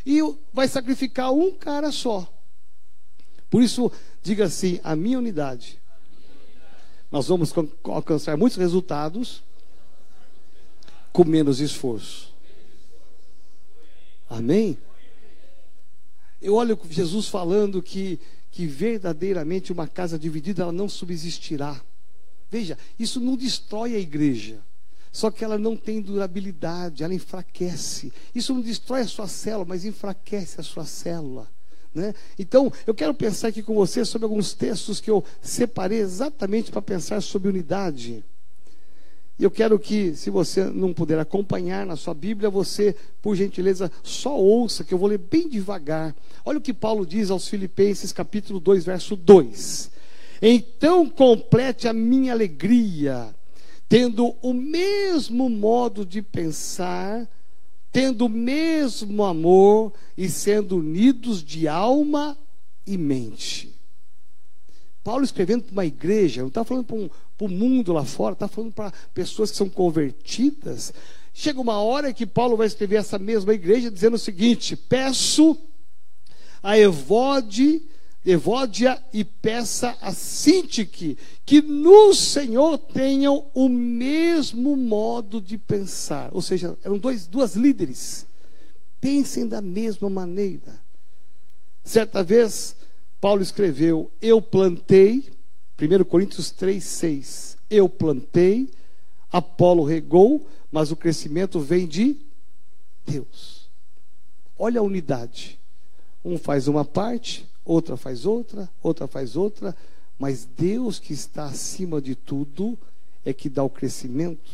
E 0.06 0.22
vai 0.54 0.68
sacrificar 0.68 1.34
um 1.34 1.51
cara 1.51 1.92
só. 1.92 2.27
Por 3.50 3.62
isso, 3.62 3.92
diga 4.24 4.46
assim: 4.46 4.80
a 4.84 4.96
minha 4.96 5.18
unidade. 5.18 5.80
Nós 7.12 7.27
vamos 7.27 7.54
alcançar 7.84 8.36
muitos 8.38 8.58
resultados 8.58 9.44
com 11.12 11.24
menos 11.24 11.60
esforço. 11.60 12.34
Amém? 14.30 14.77
Eu 16.46 16.54
olho 16.54 16.80
Jesus 16.92 17.28
falando 17.28 17.82
que, 17.82 18.20
que 18.52 18.68
verdadeiramente 18.68 19.74
uma 19.74 19.88
casa 19.88 20.18
dividida 20.20 20.62
ela 20.62 20.72
não 20.72 20.88
subsistirá. 20.88 21.82
Veja, 22.52 22.78
isso 23.00 23.20
não 23.20 23.36
destrói 23.36 23.96
a 23.96 24.00
igreja. 24.00 24.60
Só 25.12 25.32
que 25.32 25.44
ela 25.44 25.58
não 25.58 25.75
tem 25.75 26.00
durabilidade, 26.00 27.04
ela 27.04 27.16
enfraquece. 27.16 28.14
Isso 28.36 28.54
não 28.54 28.62
destrói 28.62 29.02
a 29.02 29.08
sua 29.08 29.28
célula, 29.28 29.66
mas 29.66 29.86
enfraquece 29.86 30.62
a 30.62 30.64
sua 30.64 30.86
célula. 30.86 31.50
Né? 31.92 32.14
Então, 32.38 32.72
eu 32.86 32.94
quero 32.94 33.16
pensar 33.16 33.48
aqui 33.48 33.64
com 33.64 33.74
você 33.74 34.06
sobre 34.06 34.25
alguns 34.25 34.54
textos 34.54 35.02
que 35.02 35.10
eu 35.10 35.25
separei 35.42 35.98
exatamente 35.98 36.70
para 36.70 36.82
pensar 36.82 37.22
sobre 37.22 37.50
unidade. 37.50 38.24
E 39.38 39.44
eu 39.44 39.51
quero 39.51 39.77
que, 39.77 40.15
se 40.15 40.30
você 40.30 40.63
não 40.63 40.94
puder 40.94 41.20
acompanhar 41.20 41.86
na 41.86 41.98
sua 41.98 42.13
Bíblia, 42.13 42.50
você, 42.50 42.96
por 43.22 43.36
gentileza, 43.36 43.92
só 44.01 44.38
ouça, 44.38 44.84
que 44.84 44.94
eu 44.94 44.98
vou 44.98 45.10
ler 45.10 45.18
bem 45.18 45.50
devagar. 45.50 46.15
Olha 46.46 46.58
o 46.58 46.62
que 46.62 46.74
Paulo 46.74 47.06
diz 47.06 47.30
aos 47.30 47.48
Filipenses, 47.48 48.13
capítulo 48.13 48.62
2, 48.62 48.86
verso 48.86 49.15
2. 49.15 49.92
Então 50.42 51.10
complete 51.10 51.88
a 51.88 51.94
minha 51.94 52.32
alegria, 52.32 53.36
tendo 53.89 54.36
o 54.42 54.54
mesmo 54.54 55.50
modo 55.50 56.06
de 56.06 56.22
pensar, 56.22 57.27
tendo 57.92 58.25
o 58.25 58.30
mesmo 58.30 59.24
amor 59.24 59.92
e 60.18 60.30
sendo 60.30 60.77
unidos 60.77 61.44
de 61.44 61.68
alma 61.68 62.38
e 62.88 62.98
mente. 62.98 63.75
Paulo 65.06 65.24
escrevendo 65.24 65.66
para 65.66 65.72
uma 65.72 65.86
igreja, 65.86 66.42
não 66.42 66.48
está 66.48 66.64
falando 66.64 66.84
para, 66.84 66.96
um, 66.96 67.10
o 67.40 67.48
mundo 67.48 67.94
lá 67.94 68.04
fora, 68.04 68.34
está 68.34 68.48
falando 68.48 68.74
para 68.74 68.92
pessoas 69.14 69.52
que 69.52 69.58
são 69.58 69.70
convertidas. 69.70 70.92
Chega 71.32 71.62
uma 71.62 71.80
hora 71.80 72.12
que 72.12 72.26
Paulo 72.26 72.58
vai 72.58 72.66
escrever 72.66 72.96
essa 72.96 73.20
mesma 73.20 73.54
igreja 73.54 73.92
dizendo 73.92 74.16
o 74.16 74.20
seguinte: 74.20 74.76
peço 74.76 75.56
a 76.64 76.76
Evode 76.76 77.84
Evódia 78.26 79.00
e 79.14 79.24
peça 79.24 79.96
a 80.02 80.12
Sintique 80.12 81.16
que 81.46 81.62
no 81.62 82.12
Senhor 82.12 82.80
tenham 82.80 83.46
o 83.54 83.70
mesmo 83.70 84.76
modo 84.76 85.40
de 85.40 85.60
pensar. 85.60 86.32
Ou 86.34 86.42
seja, 86.42 86.76
eram 86.84 86.98
dois, 86.98 87.28
duas 87.28 87.56
líderes. 87.56 88.26
Pensem 89.00 89.48
da 89.48 89.62
mesma 89.62 90.10
maneira. 90.10 90.82
Certa 91.84 92.24
vez, 92.24 92.76
Paulo 93.25 93.41
escreveu: 93.41 94.12
Eu 94.22 94.39
plantei, 94.39 95.32
1 95.82 96.03
Coríntios 96.03 96.51
3, 96.51 96.84
6. 96.84 97.58
Eu 97.72 97.89
plantei, 97.89 98.70
Apolo 99.32 99.84
regou, 99.84 100.46
mas 100.72 100.91
o 100.91 100.96
crescimento 100.96 101.60
vem 101.60 101.88
de 101.88 102.17
Deus. 103.03 103.67
Olha 104.55 104.79
a 104.79 104.84
unidade. 104.84 105.60
Um 106.24 106.38
faz 106.38 106.67
uma 106.67 106.86
parte, 106.86 107.48
outra 107.65 107.98
faz 107.98 108.27
outra, 108.27 108.70
outra 108.79 109.08
faz 109.08 109.36
outra, 109.36 109.75
mas 110.20 110.46
Deus 110.46 111.00
que 111.00 111.12
está 111.12 111.46
acima 111.46 112.00
de 112.00 112.13
tudo 112.13 112.77
é 113.25 113.34
que 113.34 113.50
dá 113.50 113.63
o 113.63 113.72
crescimento. 113.72 114.51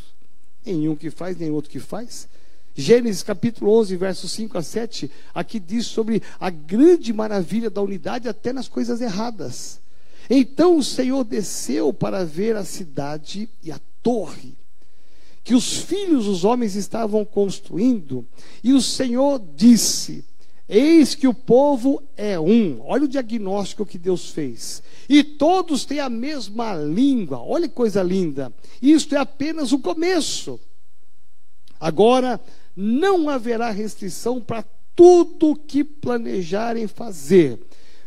Nenhum 0.65 0.95
que 0.95 1.09
faz, 1.09 1.35
nem 1.35 1.51
outro 1.51 1.69
que 1.69 1.79
faz. 1.81 2.25
Gênesis 2.75 3.23
capítulo 3.23 3.71
11, 3.79 3.95
versos 3.97 4.31
5 4.31 4.57
a 4.57 4.63
7, 4.63 5.11
aqui 5.33 5.59
diz 5.59 5.85
sobre 5.85 6.21
a 6.39 6.49
grande 6.49 7.11
maravilha 7.11 7.69
da 7.69 7.81
unidade 7.81 8.29
até 8.29 8.53
nas 8.53 8.67
coisas 8.67 9.01
erradas. 9.01 9.81
Então 10.29 10.77
o 10.77 10.83
Senhor 10.83 11.23
desceu 11.23 11.91
para 11.91 12.23
ver 12.23 12.55
a 12.55 12.63
cidade 12.63 13.49
e 13.61 13.71
a 13.71 13.79
torre 14.01 14.55
que 15.43 15.55
os 15.55 15.77
filhos 15.77 16.25
dos 16.25 16.43
homens 16.43 16.75
estavam 16.75 17.25
construindo, 17.25 18.25
e 18.63 18.73
o 18.73 18.81
Senhor 18.81 19.41
disse: 19.55 20.23
Eis 20.69 21.15
que 21.15 21.27
o 21.27 21.33
povo 21.33 22.01
é 22.15 22.39
um. 22.39 22.81
Olha 22.85 23.05
o 23.05 23.07
diagnóstico 23.07 23.85
que 23.85 23.97
Deus 23.97 24.29
fez. 24.29 24.81
E 25.09 25.23
todos 25.23 25.83
têm 25.83 25.99
a 25.99 26.09
mesma 26.09 26.75
língua. 26.75 27.39
Olha 27.39 27.67
que 27.67 27.73
coisa 27.73 28.03
linda. 28.03 28.53
Isto 28.81 29.15
é 29.15 29.17
apenas 29.17 29.71
o 29.71 29.79
começo. 29.79 30.59
Agora, 31.79 32.39
não 32.75 33.29
haverá 33.29 33.69
restrição 33.71 34.41
para 34.41 34.63
tudo 34.95 35.55
que 35.55 35.83
planejarem 35.83 36.87
fazer. 36.87 37.59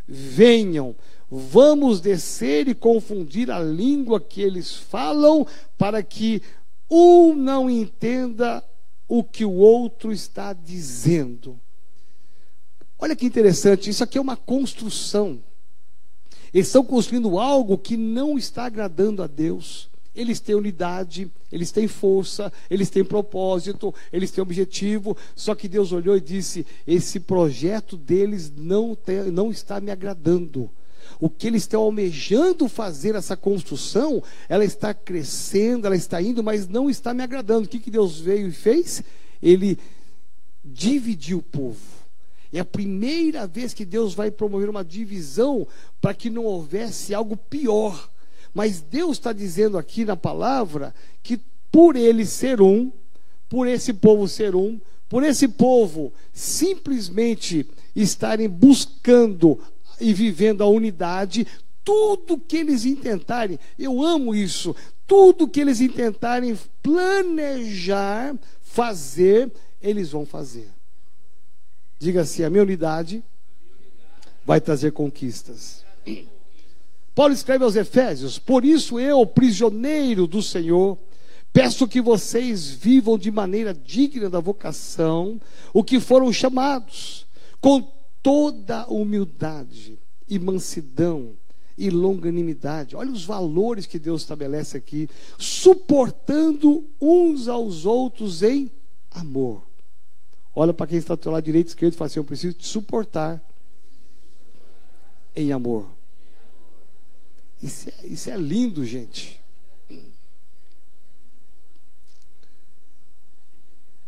Venham, 0.07 0.95
vamos 1.31 2.01
descer 2.01 2.69
e 2.69 2.75
confundir 2.75 3.51
a 3.51 3.59
língua 3.61 4.21
que 4.21 4.43
eles 4.43 4.75
falam, 4.75 5.47
para 5.77 6.03
que 6.03 6.43
um 6.91 7.35
não 7.35 7.69
entenda 7.69 8.63
o 9.09 9.25
que 9.25 9.45
o 9.45 9.53
outro 9.53 10.13
está 10.13 10.53
dizendo. 10.53 11.59
Olha 12.99 13.17
que 13.17 13.27
interessante, 13.27 13.91
isso 13.91 14.05
aqui 14.05 14.19
é 14.19 14.21
uma 14.21 14.37
construção. 14.37 15.43
Eles 16.53 16.69
estão 16.69 16.85
construindo 16.85 17.39
algo 17.39 17.77
que 17.77 17.97
não 17.97 18.39
está 18.39 18.67
agradando 18.67 19.23
a 19.23 19.27
Deus. 19.27 19.91
Eles 20.15 20.39
têm 20.39 20.55
unidade, 20.55 21.31
eles 21.51 21.73
têm 21.73 21.89
força, 21.89 22.53
eles 22.71 22.89
têm 22.89 23.05
propósito, 23.05 23.93
eles 24.13 24.31
têm 24.31 24.43
objetivo. 24.43 25.17
Só 25.35 25.55
que 25.55 25.69
Deus 25.69 25.93
olhou 25.93 26.17
e 26.17 26.21
disse: 26.21 26.65
Esse 26.87 27.19
projeto 27.19 27.97
deles 27.97 28.53
não, 28.57 28.95
tem, 28.95 29.25
não 29.25 29.51
está 29.51 29.81
me 29.81 29.91
agradando. 29.91 30.71
O 31.21 31.29
que 31.29 31.47
eles 31.47 31.63
estão 31.63 31.83
almejando 31.83 32.69
fazer, 32.69 33.15
essa 33.15 33.37
construção, 33.37 34.23
ela 34.49 34.65
está 34.65 34.95
crescendo, 34.95 35.87
ela 35.87 35.97
está 35.97 36.21
indo, 36.21 36.43
mas 36.43 36.69
não 36.69 36.89
está 36.89 37.13
me 37.13 37.23
agradando. 37.23 37.67
O 37.67 37.69
que, 37.69 37.79
que 37.79 37.91
Deus 37.91 38.21
veio 38.21 38.49
e 38.49 38.53
fez? 38.53 39.03
Ele 39.43 39.79
dividiu 40.65 41.39
o 41.39 41.43
povo. 41.43 41.81
É 42.53 42.61
a 42.61 42.65
primeira 42.65 43.47
vez 43.47 43.75
que 43.75 43.85
Deus 43.85 44.15
vai 44.15 44.31
promover 44.31 44.69
uma 44.69 44.85
divisão 44.85 45.67
para 46.01 46.15
que 46.15 46.31
não 46.31 46.45
houvesse 46.45 47.13
algo 47.13 47.37
pior. 47.37 48.09
Mas 48.55 48.81
Deus 48.81 49.13
está 49.19 49.33
dizendo 49.33 49.77
aqui 49.77 50.05
na 50.05 50.17
palavra 50.17 50.95
que 51.23 51.41
por 51.73 51.97
ele 51.97 52.25
ser 52.25 52.63
um, 52.63 52.93
por 53.49 53.67
esse 53.67 53.93
povo 53.93 54.29
ser 54.29 54.55
um, 54.55 54.81
por 55.09 55.25
esse 55.25 55.49
povo 55.49 56.13
simplesmente 56.33 57.69
estarem 57.95 58.49
buscando 58.49 59.61
e 60.01 60.13
vivendo 60.13 60.63
a 60.63 60.67
unidade, 60.67 61.47
tudo 61.85 62.39
que 62.39 62.57
eles 62.57 62.85
intentarem, 62.85 63.59
eu 63.79 64.03
amo 64.03 64.35
isso, 64.35 64.75
tudo 65.07 65.49
que 65.49 65.61
eles 65.61 65.81
intentarem 65.81 66.59
planejar, 66.83 68.35
fazer, 68.63 69.53
eles 69.81 70.11
vão 70.11 70.25
fazer. 70.25 70.69
Diga 71.99 72.23
assim: 72.23 72.43
a 72.43 72.51
minha 72.51 72.63
unidade 72.63 73.23
vai 74.45 74.61
trazer 74.61 74.93
conquistas. 74.93 75.85
Paulo 77.15 77.33
escreve 77.33 77.65
aos 77.65 77.77
Efésios: 77.77 78.39
Por 78.39 78.65
isso 78.65 78.99
eu, 78.99 79.25
prisioneiro 79.27 80.27
do 80.27 80.43
Senhor, 80.43 80.99
peço 81.53 81.89
que 81.89 82.01
vocês 82.01 82.71
vivam 82.71 83.17
de 83.17 83.31
maneira 83.31 83.73
digna 83.73 84.29
da 84.29 84.41
vocação, 84.41 85.41
o 85.73 85.85
que 85.85 86.01
foram 86.01 86.33
chamados, 86.33 87.27
com 87.61 87.87
toda 88.23 88.87
humildade 88.89 89.99
e 90.29 90.39
mansidão 90.39 91.33
e 91.77 91.91
longanimidade. 91.91 92.97
Olha 92.97 93.11
os 93.11 93.25
valores 93.25 93.87
que 93.87 93.99
Deus 93.99 94.23
estabelece 94.23 94.77
aqui, 94.77 95.09
suportando 95.39 96.85
uns 97.01 97.49
aos 97.49 97.85
outros 97.85 98.43
em 98.43 98.71
amor 99.11 99.63
Olha 100.55 100.73
para 100.73 100.87
quem 100.87 100.99
está 100.99 101.17
do 101.17 101.23
seu 101.23 101.33
lado 101.33 101.45
direito 101.45 101.67
e 101.67 101.71
esquerdo 101.71 101.95
e 101.95 101.97
fala 101.97 102.07
assim: 102.07 102.21
Eu 102.21 102.25
preciso 102.25 102.55
te 102.55 102.67
suportar 102.67 103.43
em 105.35 105.51
amor. 105.51 105.89
Isso 107.63 107.89
é, 107.89 108.07
isso 108.07 108.31
é 108.31 108.37
lindo, 108.37 108.85
gente. 108.85 109.41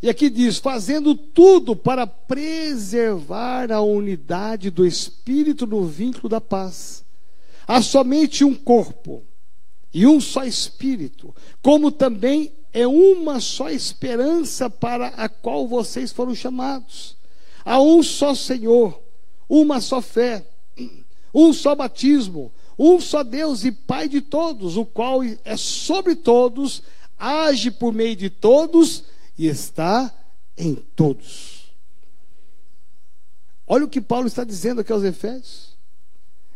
E 0.02 0.08
aqui 0.08 0.30
diz: 0.30 0.58
fazendo 0.58 1.14
tudo 1.14 1.74
para 1.74 2.06
preservar 2.06 3.72
a 3.72 3.80
unidade 3.80 4.70
do 4.70 4.86
Espírito 4.86 5.66
no 5.66 5.84
vínculo 5.84 6.28
da 6.28 6.40
paz. 6.40 7.04
Há 7.66 7.82
somente 7.82 8.44
um 8.44 8.54
corpo 8.54 9.24
e 9.92 10.06
um 10.06 10.20
só 10.20 10.44
Espírito, 10.44 11.34
como 11.60 11.90
também 11.90 12.52
é 12.72 12.86
uma 12.86 13.40
só 13.40 13.70
esperança 13.70 14.68
para 14.68 15.08
a 15.08 15.28
qual 15.28 15.66
vocês 15.66 16.12
foram 16.12 16.34
chamados. 16.34 17.16
Há 17.64 17.80
um 17.80 18.02
só 18.02 18.34
Senhor, 18.34 19.02
uma 19.48 19.80
só 19.80 20.00
fé, 20.00 20.46
um 21.34 21.52
só 21.52 21.74
batismo, 21.74 22.52
um 22.78 23.00
só 23.00 23.22
Deus 23.22 23.64
e 23.64 23.72
Pai 23.72 24.08
de 24.08 24.20
todos, 24.20 24.76
o 24.76 24.84
qual 24.84 25.20
é 25.22 25.56
sobre 25.56 26.14
todos, 26.14 26.82
age 27.18 27.70
por 27.70 27.92
meio 27.92 28.16
de 28.16 28.28
todos 28.28 29.04
e 29.38 29.46
está 29.46 30.12
em 30.56 30.74
todos. 30.74 31.72
Olha 33.66 33.84
o 33.84 33.88
que 33.88 34.00
Paulo 34.00 34.26
está 34.26 34.44
dizendo 34.44 34.80
aqui 34.80 34.92
aos 34.92 35.02
Efésios. 35.02 35.76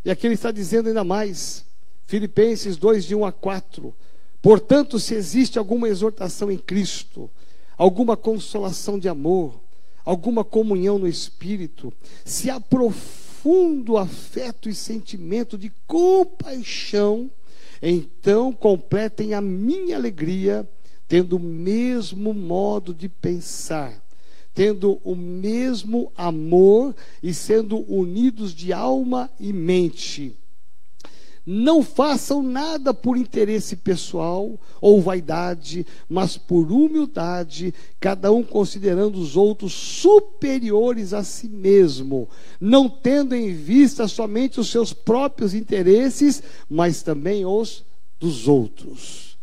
E 0.04 0.10
aqui 0.10 0.26
ele 0.26 0.34
está 0.34 0.50
dizendo 0.50 0.88
ainda 0.88 1.04
mais. 1.04 1.64
Filipenses 2.06 2.76
2, 2.76 3.04
de 3.04 3.14
1 3.14 3.24
a 3.24 3.32
4. 3.32 3.94
Portanto, 4.40 4.98
se 4.98 5.14
existe 5.14 5.58
alguma 5.58 5.88
exortação 5.88 6.50
em 6.50 6.58
Cristo, 6.58 7.30
alguma 7.76 8.16
consolação 8.16 8.98
de 8.98 9.08
amor, 9.08 9.60
alguma 10.04 10.44
comunhão 10.44 10.98
no 10.98 11.06
Espírito, 11.06 11.92
se 12.24 12.48
há 12.48 12.58
profundo 13.40 13.96
afeto 13.96 14.68
e 14.68 14.74
sentimento 14.74 15.56
de 15.56 15.72
compaixão, 15.86 17.30
então 17.80 18.52
completem 18.52 19.32
a 19.32 19.40
minha 19.40 19.96
alegria, 19.96 20.68
tendo 21.08 21.36
o 21.36 21.40
mesmo 21.40 22.34
modo 22.34 22.94
de 22.94 23.08
pensar 23.08 23.98
tendo 24.52 25.00
o 25.04 25.14
mesmo 25.14 26.12
amor 26.16 26.94
e 27.22 27.32
sendo 27.32 27.78
unidos 27.90 28.52
de 28.52 28.72
alma 28.72 29.30
e 29.38 29.52
mente. 29.52 30.36
Não 31.44 31.82
façam 31.82 32.42
nada 32.42 32.92
por 32.92 33.16
interesse 33.16 33.74
pessoal 33.74 34.58
ou 34.80 35.00
vaidade, 35.00 35.86
mas 36.08 36.36
por 36.36 36.70
humildade, 36.70 37.74
cada 37.98 38.30
um 38.30 38.42
considerando 38.42 39.18
os 39.18 39.36
outros 39.36 39.72
superiores 39.72 41.12
a 41.14 41.24
si 41.24 41.48
mesmo, 41.48 42.28
não 42.60 42.88
tendo 42.88 43.34
em 43.34 43.54
vista 43.54 44.06
somente 44.06 44.60
os 44.60 44.70
seus 44.70 44.92
próprios 44.92 45.54
interesses, 45.54 46.42
mas 46.68 47.02
também 47.02 47.46
os 47.46 47.84
dos 48.18 48.46
outros. 48.46 49.38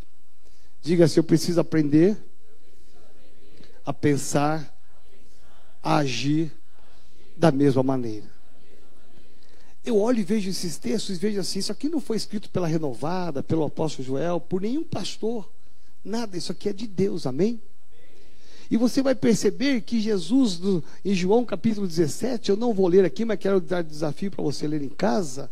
Diga 0.82 1.08
se 1.08 1.20
eu 1.20 1.24
preciso 1.24 1.60
aprender 1.60 2.16
a 3.84 3.92
pensar, 3.92 4.74
a 5.82 5.98
agir 5.98 6.52
da 7.36 7.52
mesma 7.52 7.82
maneira. 7.82 8.37
Eu 9.88 10.02
olho 10.02 10.20
e 10.20 10.24
vejo 10.24 10.50
esses 10.50 10.78
textos 10.78 11.16
e 11.16 11.20
vejo 11.20 11.40
assim: 11.40 11.60
isso 11.60 11.72
aqui 11.72 11.88
não 11.88 12.02
foi 12.02 12.18
escrito 12.18 12.50
pela 12.50 12.68
renovada, 12.68 13.42
pelo 13.42 13.64
apóstolo 13.64 14.06
Joel, 14.06 14.38
por 14.38 14.60
nenhum 14.60 14.84
pastor. 14.84 15.50
Nada, 16.04 16.36
isso 16.36 16.52
aqui 16.52 16.68
é 16.68 16.74
de 16.74 16.86
Deus, 16.86 17.26
amém? 17.26 17.62
E 18.70 18.76
você 18.76 19.02
vai 19.02 19.16
perceber 19.16 19.80
que 19.80 20.02
Jesus, 20.02 20.60
em 21.06 21.14
João 21.14 21.46
capítulo 21.46 21.88
17, 21.88 22.50
eu 22.50 22.58
não 22.58 22.74
vou 22.74 22.86
ler 22.86 23.06
aqui, 23.06 23.24
mas 23.24 23.40
quero 23.40 23.62
dar 23.62 23.82
desafio 23.82 24.30
para 24.30 24.44
você 24.44 24.68
ler 24.68 24.82
em 24.82 24.90
casa. 24.90 25.50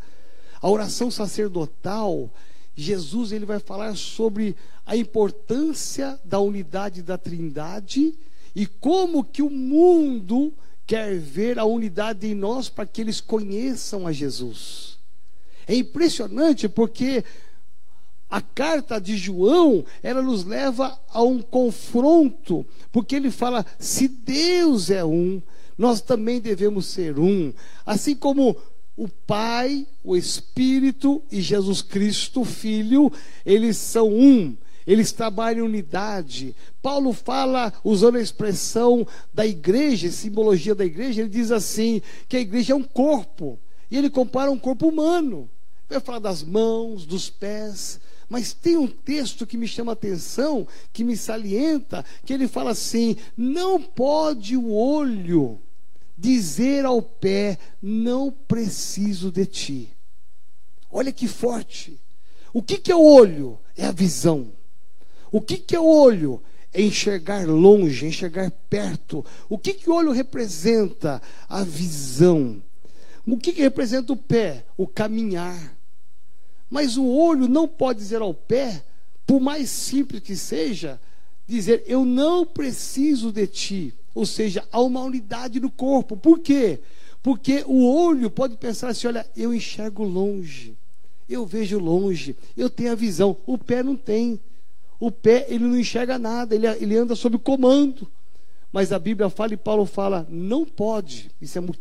A 0.61 0.69
oração 0.69 1.09
sacerdotal, 1.09 2.29
Jesus 2.75 3.31
ele 3.31 3.45
vai 3.45 3.59
falar 3.59 3.95
sobre 3.95 4.53
a 4.85 4.97
importância 4.97 6.19
da 6.25 6.41
unidade 6.41 7.01
da 7.01 7.17
Trindade 7.17 8.13
e 8.53 8.65
como 8.65 9.23
que 9.23 9.41
o 9.41 9.49
mundo 9.49 10.51
quer 10.85 11.17
ver 11.17 11.57
a 11.57 11.65
unidade 11.65 12.27
em 12.27 12.35
nós 12.35 12.69
para 12.69 12.85
que 12.85 13.01
eles 13.01 13.19
conheçam 13.19 14.05
a 14.05 14.11
Jesus. 14.11 14.97
É 15.67 15.75
impressionante 15.75 16.69
porque 16.69 17.23
a 18.29 18.41
carta 18.41 18.99
de 18.99 19.17
João, 19.17 19.85
ela 20.03 20.21
nos 20.21 20.43
leva 20.43 20.99
a 21.09 21.21
um 21.23 21.41
confronto, 21.41 22.65
porque 22.91 23.15
ele 23.15 23.31
fala: 23.31 23.65
se 23.79 24.07
Deus 24.07 24.89
é 24.89 25.03
um, 25.05 25.41
nós 25.77 26.01
também 26.01 26.39
devemos 26.39 26.87
ser 26.87 27.19
um. 27.19 27.53
Assim 27.85 28.15
como 28.15 28.55
o 28.97 29.07
Pai, 29.07 29.85
o 30.03 30.15
Espírito 30.15 31.21
e 31.31 31.41
Jesus 31.41 31.81
Cristo, 31.81 32.43
Filho, 32.43 33.11
eles 33.45 33.77
são 33.77 34.09
um 34.09 34.55
eles 34.85 35.11
trabalham 35.11 35.65
em 35.65 35.69
unidade. 35.69 36.55
Paulo 36.81 37.11
fala, 37.11 37.73
usando 37.83 38.17
a 38.17 38.21
expressão 38.21 39.07
da 39.33 39.45
igreja, 39.45 40.11
simbologia 40.11 40.75
da 40.75 40.85
igreja, 40.85 41.21
ele 41.21 41.29
diz 41.29 41.51
assim: 41.51 42.01
que 42.27 42.37
a 42.37 42.41
igreja 42.41 42.73
é 42.73 42.75
um 42.75 42.83
corpo. 42.83 43.59
E 43.89 43.97
ele 43.97 44.09
compara 44.09 44.51
um 44.51 44.59
corpo 44.59 44.87
humano. 44.87 45.49
Vai 45.89 45.99
falar 45.99 46.19
das 46.19 46.43
mãos, 46.43 47.05
dos 47.05 47.29
pés. 47.29 47.99
Mas 48.27 48.53
tem 48.53 48.77
um 48.77 48.87
texto 48.87 49.45
que 49.45 49.57
me 49.57 49.67
chama 49.67 49.91
a 49.91 49.93
atenção, 49.93 50.67
que 50.91 51.03
me 51.03 51.15
salienta, 51.15 52.03
que 52.25 52.33
ele 52.33 52.47
fala 52.47 52.71
assim: 52.71 53.15
não 53.37 53.81
pode 53.81 54.55
o 54.55 54.71
olho 54.71 55.59
dizer 56.17 56.85
ao 56.85 57.01
pé, 57.01 57.57
não 57.81 58.31
preciso 58.31 59.31
de 59.31 59.45
ti. 59.45 59.89
Olha 60.91 61.11
que 61.11 61.27
forte. 61.27 61.99
O 62.53 62.61
que, 62.61 62.77
que 62.77 62.91
é 62.91 62.95
o 62.95 63.03
olho? 63.03 63.59
É 63.75 63.85
a 63.85 63.91
visão. 63.91 64.53
O 65.35 65.41
que, 65.41 65.57
que 65.57 65.75
é 65.75 65.79
o 65.81 65.85
olho? 65.85 66.41
É 66.71 66.81
enxergar 66.81 67.45
longe, 67.45 68.05
enxergar 68.05 68.49
perto. 68.69 69.25
O 69.49 69.57
que, 69.57 69.73
que 69.73 69.89
o 69.89 69.93
olho 69.93 70.13
representa? 70.13 71.21
A 71.49 71.61
visão. 71.61 72.63
O 73.27 73.35
que, 73.35 73.51
que 73.51 73.61
representa 73.61 74.13
o 74.13 74.15
pé? 74.15 74.63
O 74.77 74.87
caminhar. 74.87 75.77
Mas 76.69 76.95
o 76.95 77.05
olho 77.05 77.49
não 77.49 77.67
pode 77.67 77.99
dizer 77.99 78.21
ao 78.21 78.33
pé, 78.33 78.81
por 79.27 79.41
mais 79.41 79.69
simples 79.69 80.21
que 80.21 80.37
seja, 80.37 81.01
dizer: 81.45 81.83
Eu 81.85 82.05
não 82.05 82.45
preciso 82.45 83.29
de 83.29 83.45
ti. 83.45 83.93
Ou 84.13 84.25
seja, 84.25 84.65
há 84.71 84.79
uma 84.79 85.01
unidade 85.01 85.59
no 85.59 85.69
corpo. 85.69 86.15
Por 86.15 86.39
quê? 86.39 86.79
Porque 87.21 87.61
o 87.67 87.85
olho 87.85 88.31
pode 88.31 88.55
pensar 88.55 88.87
assim: 88.87 89.07
olha, 89.07 89.29
eu 89.35 89.53
enxergo 89.53 90.05
longe, 90.05 90.77
eu 91.27 91.45
vejo 91.45 91.77
longe, 91.77 92.37
eu 92.55 92.69
tenho 92.69 92.93
a 92.93 92.95
visão. 92.95 93.35
O 93.45 93.57
pé 93.57 93.83
não 93.83 93.97
tem. 93.97 94.39
O 94.99 95.11
pé, 95.11 95.45
ele 95.49 95.63
não 95.63 95.77
enxerga 95.77 96.17
nada, 96.17 96.55
ele, 96.55 96.67
ele 96.67 96.97
anda 96.97 97.15
sob 97.15 97.37
comando. 97.37 98.09
Mas 98.71 98.91
a 98.91 98.99
Bíblia 98.99 99.29
fala 99.29 99.53
e 99.53 99.57
Paulo 99.57 99.85
fala: 99.85 100.27
não 100.29 100.65
pode, 100.65 101.31
isso 101.41 101.57
é 101.57 101.61
muito, 101.61 101.79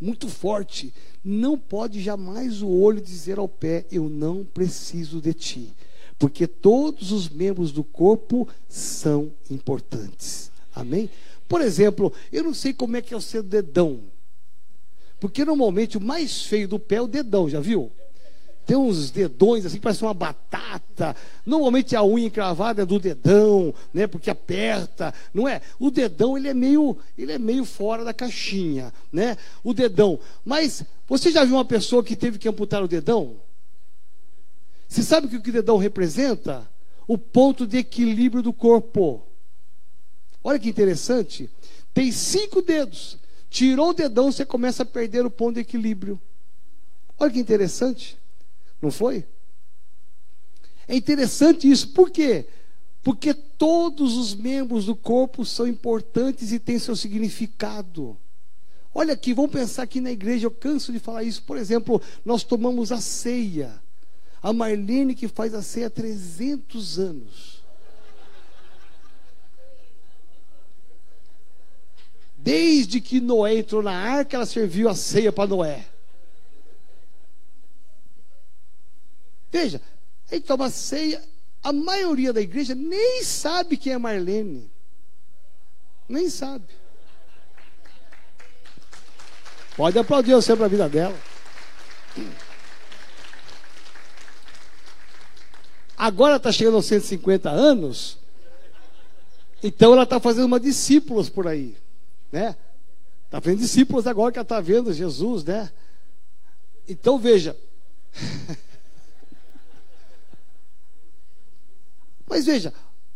muito 0.00 0.28
forte, 0.28 0.92
não 1.24 1.58
pode 1.58 2.00
jamais 2.00 2.62
o 2.62 2.68
olho 2.68 3.00
dizer 3.00 3.38
ao 3.38 3.48
pé: 3.48 3.86
eu 3.90 4.08
não 4.08 4.44
preciso 4.44 5.20
de 5.20 5.34
ti. 5.34 5.72
Porque 6.18 6.46
todos 6.46 7.12
os 7.12 7.28
membros 7.28 7.70
do 7.70 7.84
corpo 7.84 8.48
são 8.68 9.32
importantes. 9.48 10.50
Amém? 10.74 11.08
Por 11.48 11.60
exemplo, 11.60 12.12
eu 12.32 12.42
não 12.42 12.52
sei 12.52 12.72
como 12.72 12.96
é 12.96 13.02
que 13.02 13.14
é 13.14 13.16
o 13.16 13.20
seu 13.20 13.42
dedão. 13.42 14.00
Porque 15.20 15.44
normalmente 15.44 15.96
o 15.96 16.00
mais 16.00 16.42
feio 16.42 16.68
do 16.68 16.78
pé 16.78 16.96
é 16.96 17.02
o 17.02 17.08
dedão, 17.08 17.48
já 17.48 17.60
viu? 17.60 17.90
Tem 18.68 18.76
uns 18.76 19.10
dedões 19.10 19.64
assim 19.64 19.80
parece 19.80 20.02
uma 20.02 20.12
batata. 20.12 21.16
Normalmente 21.46 21.96
a 21.96 22.04
unha 22.04 22.26
encravada 22.26 22.82
é 22.82 22.84
do 22.84 23.00
dedão, 23.00 23.74
né? 23.94 24.06
Porque 24.06 24.28
aperta, 24.28 25.14
não 25.32 25.48
é? 25.48 25.62
O 25.78 25.90
dedão 25.90 26.36
ele 26.36 26.48
é 26.48 26.52
meio, 26.52 26.94
ele 27.16 27.32
é 27.32 27.38
meio 27.38 27.64
fora 27.64 28.04
da 28.04 28.12
caixinha, 28.12 28.92
né? 29.10 29.38
O 29.64 29.72
dedão. 29.72 30.20
Mas 30.44 30.84
você 31.08 31.32
já 31.32 31.46
viu 31.46 31.54
uma 31.54 31.64
pessoa 31.64 32.04
que 32.04 32.14
teve 32.14 32.36
que 32.36 32.46
amputar 32.46 32.82
o 32.82 32.88
dedão? 32.88 33.36
Você 34.86 35.02
sabe 35.02 35.28
o 35.28 35.30
que 35.40 35.48
o 35.48 35.52
dedão 35.52 35.78
representa? 35.78 36.70
O 37.06 37.16
ponto 37.16 37.66
de 37.66 37.78
equilíbrio 37.78 38.42
do 38.42 38.52
corpo. 38.52 39.22
Olha 40.44 40.58
que 40.58 40.68
interessante. 40.68 41.48
Tem 41.94 42.12
cinco 42.12 42.60
dedos. 42.60 43.16
Tirou 43.48 43.88
o 43.88 43.94
dedão, 43.94 44.30
você 44.30 44.44
começa 44.44 44.82
a 44.82 44.86
perder 44.86 45.24
o 45.24 45.30
ponto 45.30 45.54
de 45.54 45.60
equilíbrio. 45.60 46.20
Olha 47.18 47.32
que 47.32 47.40
interessante. 47.40 48.18
Não 48.80 48.90
foi? 48.90 49.24
É 50.86 50.96
interessante 50.96 51.70
isso, 51.70 51.88
por 51.88 52.10
quê? 52.10 52.46
Porque 53.02 53.34
todos 53.34 54.16
os 54.16 54.34
membros 54.34 54.86
do 54.86 54.96
corpo 54.96 55.44
são 55.44 55.66
importantes 55.66 56.52
e 56.52 56.58
têm 56.58 56.78
seu 56.78 56.96
significado. 56.96 58.16
Olha 58.94 59.14
aqui, 59.14 59.34
vamos 59.34 59.52
pensar 59.52 59.82
aqui 59.82 60.00
na 60.00 60.10
igreja, 60.10 60.46
eu 60.46 60.50
canso 60.50 60.92
de 60.92 60.98
falar 60.98 61.22
isso. 61.22 61.42
Por 61.42 61.56
exemplo, 61.56 62.00
nós 62.24 62.42
tomamos 62.42 62.90
a 62.90 63.00
ceia. 63.00 63.80
A 64.42 64.52
Marlene 64.52 65.14
que 65.14 65.28
faz 65.28 65.52
a 65.54 65.62
ceia 65.62 65.88
há 65.88 65.90
300 65.90 66.98
anos. 66.98 67.62
Desde 72.36 73.00
que 73.00 73.20
Noé 73.20 73.58
entrou 73.58 73.82
na 73.82 73.92
arca, 73.92 74.36
ela 74.36 74.46
serviu 74.46 74.88
a 74.88 74.94
ceia 74.94 75.32
para 75.32 75.48
Noé. 75.48 75.84
Veja, 79.50 79.80
gente 80.30 80.44
toma 80.44 80.70
ceia, 80.70 81.22
a 81.62 81.72
maioria 81.72 82.32
da 82.32 82.40
igreja 82.40 82.74
nem 82.74 83.22
sabe 83.24 83.76
quem 83.76 83.92
é 83.92 83.98
Marlene. 83.98 84.70
Nem 86.08 86.30
sabe. 86.30 86.64
Pode 89.76 89.98
aplaudir 89.98 90.34
você 90.34 90.56
para 90.56 90.66
a 90.66 90.68
vida 90.68 90.88
dela. 90.88 91.16
Agora 95.96 96.36
está 96.36 96.50
chegando 96.52 96.76
aos 96.76 96.86
150 96.86 97.50
anos, 97.50 98.18
então 99.62 99.92
ela 99.92 100.04
está 100.04 100.20
fazendo 100.20 100.46
uma 100.46 100.60
discípulos 100.60 101.28
por 101.28 101.48
aí, 101.48 101.76
né? 102.30 102.56
Está 103.24 103.40
fazendo 103.40 103.58
discípulos 103.58 104.06
agora 104.06 104.30
que 104.30 104.38
ela 104.38 104.44
está 104.44 104.60
vendo 104.60 104.92
Jesus, 104.92 105.42
né? 105.44 105.70
Então 106.88 107.18
veja, 107.18 107.56
Mas 112.38 112.46
veja, 112.46 112.72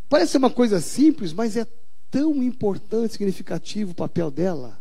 parece 0.08 0.36
uma 0.36 0.50
coisa 0.50 0.80
simples, 0.80 1.32
mas 1.32 1.56
é 1.56 1.64
tão 2.10 2.42
importante, 2.42 3.12
significativo 3.12 3.92
o 3.92 3.94
papel 3.94 4.32
dela. 4.32 4.80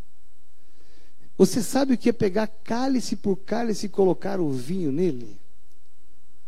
Você 1.38 1.62
sabe 1.62 1.94
o 1.94 1.98
que 1.98 2.10
é 2.10 2.12
pegar 2.12 2.48
cálice 2.48 3.16
por 3.16 3.38
cálice 3.38 3.86
e 3.86 3.90
colocar 3.90 4.40
o 4.40 4.50
vinho 4.50 4.92
nele? 4.92 5.40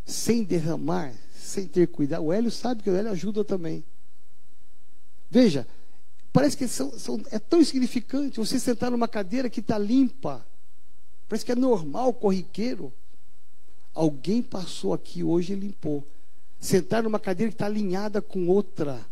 Sem 0.04 0.44
derramar, 0.44 1.14
sem 1.36 1.68
ter 1.68 1.88
cuidado. 1.88 2.24
O 2.24 2.34
Hélio 2.34 2.50
sabe 2.50 2.82
que 2.82 2.90
o 2.90 2.96
Hélio 2.96 3.12
ajuda 3.12 3.46
também. 3.46 3.84
Veja, 5.30 5.68
parece 6.32 6.58
que 6.58 6.68
são, 6.68 6.98
são, 6.98 7.22
é 7.30 7.38
tão 7.38 7.62
insignificante 7.62 8.40
você 8.40 8.60
sentar 8.60 8.90
numa 8.90 9.08
cadeira 9.08 9.52
que 9.52 9.60
está 9.60 9.78
limpa. 9.78 10.44
Parece 11.30 11.46
que 11.46 11.52
é 11.52 11.56
normal, 11.56 12.12
corriqueiro. 12.12 12.92
Alguém 13.94 14.42
passou 14.42 14.96
aqui 14.96 15.24
hoje 15.24 15.54
e 15.54 15.56
limpou 15.56 16.04
sentar 16.64 17.04
numa 17.04 17.20
cadeira 17.20 17.52
que 17.52 17.56
está 17.56 17.66
alinhada 17.66 18.22
com 18.22 18.48
outra. 18.48 19.06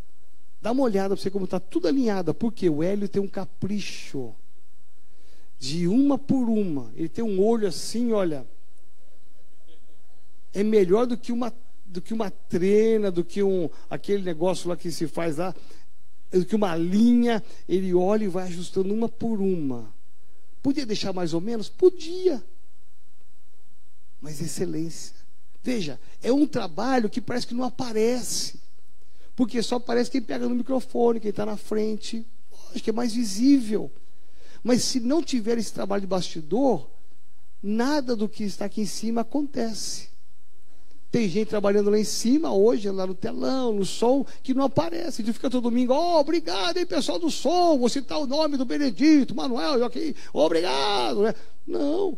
Dá 0.61 0.71
uma 0.71 0.83
olhada 0.83 1.15
para 1.15 1.21
você 1.21 1.29
como 1.29 1.45
está 1.45 1.59
tudo 1.59 1.87
alinhado. 1.87 2.33
Porque 2.33 2.69
o 2.69 2.81
Hélio 2.81 3.09
tem 3.09 3.21
um 3.21 3.27
capricho. 3.27 4.33
De 5.59 5.87
uma 5.87 6.17
por 6.17 6.49
uma. 6.49 6.91
Ele 6.95 7.09
tem 7.09 7.23
um 7.23 7.43
olho 7.43 7.67
assim, 7.67 8.13
olha. 8.13 8.47
É 10.53 10.63
melhor 10.63 11.05
do 11.05 11.17
que 11.17 11.31
uma, 11.31 11.53
do 11.85 12.01
que 12.01 12.13
uma 12.13 12.31
trena, 12.31 13.11
do 13.11 13.23
que 13.23 13.43
um, 13.43 13.69
aquele 13.89 14.23
negócio 14.23 14.69
lá 14.69 14.77
que 14.77 14.91
se 14.91 15.07
faz 15.07 15.37
lá. 15.37 15.53
Do 16.31 16.45
que 16.45 16.55
uma 16.55 16.75
linha. 16.75 17.43
Ele 17.67 17.93
olha 17.93 18.23
e 18.23 18.29
vai 18.29 18.45
ajustando 18.47 18.93
uma 18.93 19.09
por 19.09 19.41
uma. 19.41 19.93
Podia 20.63 20.85
deixar 20.85 21.11
mais 21.11 21.33
ou 21.33 21.41
menos? 21.41 21.67
Podia. 21.67 22.41
Mas 24.21 24.39
excelência. 24.39 25.20
Veja, 25.63 25.99
é 26.21 26.31
um 26.31 26.47
trabalho 26.47 27.09
que 27.09 27.21
parece 27.21 27.47
que 27.47 27.53
não 27.53 27.63
aparece. 27.63 28.59
Porque 29.35 29.61
só 29.61 29.75
aparece 29.75 30.11
quem 30.11 30.21
pega 30.21 30.47
no 30.47 30.55
microfone, 30.55 31.19
quem 31.19 31.29
está 31.29 31.45
na 31.45 31.57
frente. 31.57 32.25
Acho 32.73 32.83
que 32.83 32.89
é 32.89 32.93
mais 32.93 33.13
visível. 33.13 33.91
Mas 34.63 34.83
se 34.83 34.99
não 34.99 35.21
tiver 35.21 35.57
esse 35.57 35.73
trabalho 35.73 36.01
de 36.01 36.07
bastidor, 36.07 36.87
nada 37.61 38.15
do 38.15 38.29
que 38.29 38.43
está 38.43 38.65
aqui 38.65 38.81
em 38.81 38.85
cima 38.85 39.21
acontece. 39.21 40.09
Tem 41.11 41.27
gente 41.27 41.49
trabalhando 41.49 41.89
lá 41.89 41.99
em 41.99 42.05
cima 42.05 42.53
hoje, 42.53 42.89
lá 42.89 43.05
no 43.05 43.13
telão, 43.13 43.73
no 43.73 43.85
som, 43.85 44.25
que 44.41 44.53
não 44.53 44.63
aparece. 44.63 45.21
Gente 45.21 45.33
fica 45.33 45.49
todo 45.49 45.63
domingo, 45.63 45.93
oh, 45.93 46.19
obrigado, 46.19 46.77
hein, 46.77 46.85
pessoal 46.85 47.19
do 47.19 47.29
som, 47.29 47.77
vou 47.77 47.89
citar 47.89 48.17
o 48.17 48.25
nome 48.25 48.55
do 48.55 48.63
Benedito, 48.63 49.35
Manuel, 49.35 49.79
Joaquim, 49.79 50.15
obrigado. 50.31 51.23
Né? 51.23 51.35
Não, 51.67 52.17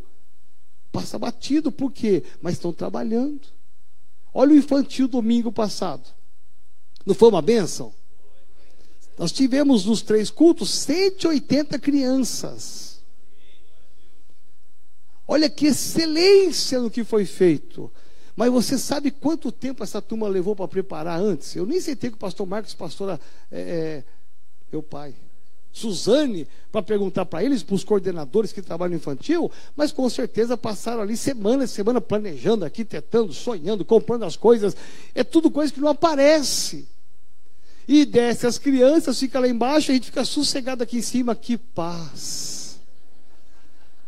passa 0.94 1.18
batido, 1.18 1.72
por 1.72 1.92
quê? 1.92 2.24
Mas 2.40 2.54
estão 2.54 2.72
trabalhando. 2.72 3.42
Olha 4.32 4.54
o 4.54 4.58
infantil 4.58 5.08
domingo 5.08 5.52
passado. 5.52 6.08
Não 7.04 7.16
foi 7.16 7.30
uma 7.30 7.42
bênção? 7.42 7.92
Nós 9.18 9.32
tivemos 9.32 9.86
nos 9.86 10.04
três 10.04 10.30
cultos 10.30 10.70
180 10.70 11.80
crianças. 11.80 13.02
Olha 15.28 15.50
que 15.50 15.68
excelência 15.68 16.80
no 16.80 16.92
que 16.92 17.04
foi 17.04 17.26
feito. 17.26 17.92
Mas 18.36 18.52
você 18.52 18.78
sabe 18.78 19.10
quanto 19.10 19.52
tempo 19.52 19.84
essa 19.84 20.02
turma 20.02 20.28
levou 20.28 20.56
para 20.56 20.68
preparar 20.68 21.20
antes? 21.20 21.56
Eu 21.56 21.66
nem 21.66 21.82
sentei 21.82 22.10
com 22.12 22.18
o 22.18 22.20
pastor 22.20 22.46
Marcos, 22.46 22.74
pastora 22.74 23.20
é, 23.52 23.62
é, 23.62 24.04
meu 24.72 24.84
pai, 24.84 25.16
Suzane, 25.74 26.48
para 26.72 26.84
perguntar 26.84 27.26
para 27.26 27.44
eles, 27.44 27.64
para 27.64 27.74
os 27.74 27.84
coordenadores 27.84 28.54
que 28.54 28.62
trabalham 28.62 28.96
infantil, 28.96 29.52
mas 29.76 29.92
com 29.92 30.08
certeza 30.08 30.56
passaram 30.56 31.02
ali 31.02 31.18
semana 31.18 31.66
semana 31.66 32.00
planejando, 32.00 32.64
arquitetando, 32.64 33.34
sonhando, 33.34 33.84
comprando 33.84 34.24
as 34.24 34.36
coisas. 34.36 34.78
É 35.16 35.24
tudo 35.24 35.50
coisa 35.50 35.74
que 35.74 35.82
não 35.82 35.90
aparece. 35.90 36.88
E 37.88 38.06
desce 38.06 38.46
as 38.46 38.60
crianças, 38.60 39.20
fica 39.20 39.40
lá 39.40 39.48
embaixo, 39.48 39.92
a 39.92 39.96
gente 39.96 40.06
fica 40.06 40.24
sossegado 40.24 40.84
aqui 40.84 41.00
em 41.00 41.02
cima, 41.02 41.36
que 41.36 41.58
paz. 41.58 42.80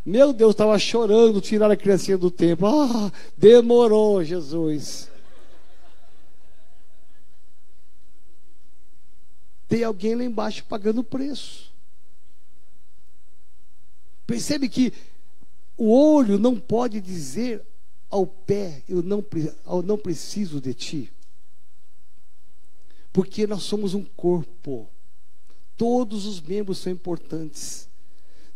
Meu 0.04 0.32
Deus, 0.32 0.52
estava 0.52 0.78
chorando, 0.78 1.40
tirar 1.40 1.68
a 1.68 1.76
criancinha 1.76 2.16
do 2.16 2.30
templo. 2.30 2.68
Ah, 2.68 3.12
demorou, 3.36 4.22
Jesus. 4.22 5.08
Tem 9.68 9.82
alguém 9.82 10.14
lá 10.14 10.24
embaixo 10.24 10.64
pagando 10.64 11.00
o 11.00 11.04
preço. 11.04 11.72
Percebe 14.26 14.68
que 14.68 14.92
o 15.76 15.92
olho 15.92 16.38
não 16.38 16.58
pode 16.58 17.00
dizer 17.00 17.62
ao 18.10 18.26
pé, 18.26 18.82
eu 18.88 19.02
não, 19.02 19.24
eu 19.66 19.82
não 19.82 19.98
preciso 19.98 20.60
de 20.60 20.74
ti. 20.74 21.12
Porque 23.12 23.46
nós 23.46 23.62
somos 23.62 23.94
um 23.94 24.04
corpo. 24.04 24.88
Todos 25.76 26.26
os 26.26 26.40
membros 26.40 26.78
são 26.78 26.92
importantes. 26.92 27.88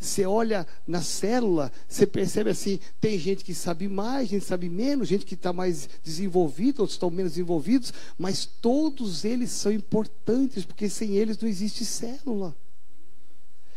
Você 0.01 0.25
olha 0.25 0.65
na 0.87 0.99
célula, 0.99 1.71
você 1.87 2.07
percebe 2.07 2.49
assim: 2.49 2.79
tem 2.99 3.19
gente 3.19 3.45
que 3.45 3.53
sabe 3.53 3.87
mais, 3.87 4.29
gente 4.29 4.41
que 4.41 4.47
sabe 4.47 4.67
menos, 4.67 5.07
gente 5.07 5.23
que 5.23 5.35
está 5.35 5.53
mais 5.53 5.87
desenvolvida, 6.03 6.81
outros 6.81 6.95
estão 6.95 7.11
menos 7.11 7.33
desenvolvidos, 7.33 7.93
mas 8.17 8.43
todos 8.43 9.23
eles 9.23 9.51
são 9.51 9.71
importantes, 9.71 10.65
porque 10.65 10.89
sem 10.89 11.11
eles 11.17 11.37
não 11.37 11.47
existe 11.47 11.85
célula. 11.85 12.55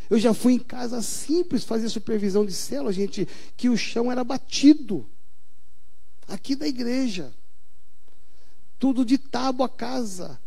Eu 0.09 0.19
já 0.19 0.33
fui 0.33 0.55
em 0.55 0.59
casa 0.59 1.03
simples 1.03 1.63
fazer 1.63 1.91
supervisão 1.91 2.47
de 2.47 2.55
célula, 2.55 2.91
gente, 2.91 3.29
que 3.55 3.69
o 3.69 3.77
chão 3.77 4.11
era 4.11 4.25
batido. 4.25 5.07
Aqui 6.27 6.57
da 6.57 6.67
igreja. 6.67 7.35
Tudo 8.79 9.05
de 9.05 9.19
tábua 9.19 9.67
a 9.67 9.69
casa. 9.69 10.41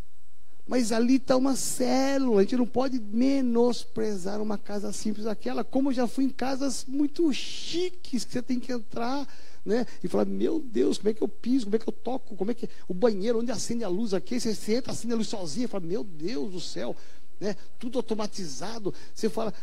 Mas 0.67 0.91
ali 0.91 1.15
está 1.15 1.37
uma 1.37 1.55
célula, 1.55 2.41
a 2.41 2.43
gente 2.43 2.57
não 2.57 2.67
pode 2.67 2.99
menosprezar 2.99 4.41
uma 4.41 4.57
casa 4.57 4.91
simples 4.91 5.25
daquela, 5.25 5.63
como 5.63 5.89
eu 5.89 5.93
já 5.93 6.07
fui 6.07 6.25
em 6.25 6.29
casas 6.29 6.83
muito 6.85 7.31
chiques, 7.31 8.25
que 8.25 8.33
você 8.33 8.41
tem 8.41 8.59
que 8.59 8.73
entrar, 8.73 9.25
né? 9.65 9.85
E 10.03 10.07
falar, 10.07 10.25
meu 10.25 10.59
Deus, 10.59 10.97
como 10.97 11.09
é 11.09 11.13
que 11.13 11.21
eu 11.21 11.27
piso, 11.27 11.65
como 11.65 11.75
é 11.77 11.79
que 11.79 11.87
eu 11.87 11.93
toco, 11.93 12.35
como 12.35 12.51
é 12.51 12.53
que. 12.53 12.69
O 12.87 12.93
banheiro, 12.93 13.39
onde 13.39 13.51
acende 13.51 13.83
a 13.83 13.89
luz 13.89 14.13
aqui, 14.13 14.39
você, 14.39 14.53
você 14.53 14.75
entra, 14.75 14.91
acende 14.91 15.13
a 15.13 15.17
luz 15.17 15.29
sozinho, 15.29 15.69
fala, 15.69 15.85
meu 15.85 16.03
Deus 16.03 16.51
do 16.51 16.59
céu, 16.59 16.95
né? 17.39 17.55
Tudo 17.79 17.97
automatizado. 17.97 18.93
Você 19.13 19.29
fala, 19.29 19.53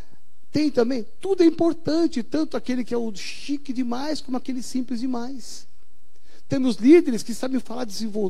tem 0.50 0.70
também, 0.70 1.04
tudo 1.20 1.42
é 1.42 1.46
importante, 1.46 2.22
tanto 2.22 2.56
aquele 2.56 2.84
que 2.84 2.94
é 2.94 2.96
o 2.96 3.14
chique 3.14 3.72
demais, 3.72 4.20
como 4.20 4.36
aquele 4.36 4.62
simples 4.62 5.00
demais. 5.00 5.66
Temos 6.48 6.76
líderes 6.76 7.22
que 7.22 7.32
sabem 7.32 7.58
falar 7.58 7.86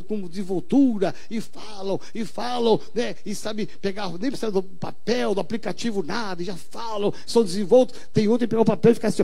com 0.07 0.29
desenvoltura 0.29 1.15
e 1.29 1.41
falam, 1.41 2.01
e 2.15 2.25
falam, 2.25 2.81
né? 2.95 3.17
E 3.27 3.35
sabem 3.35 3.67
pegar, 3.67 4.09
nem 4.11 4.31
precisa 4.31 4.53
do 4.53 4.63
papel, 4.63 5.35
do 5.35 5.41
aplicativo, 5.41 6.03
nada, 6.03 6.41
e 6.41 6.45
já 6.45 6.57
falam, 6.57 7.13
são 7.27 7.43
desenvoltos. 7.43 7.99
Tem 8.13 8.29
outro 8.29 8.47
que 8.47 8.51
pegar 8.51 8.63
o 8.63 8.65
papel 8.65 8.93
e 8.93 8.95
ficar 8.95 9.09
assim, 9.09 9.23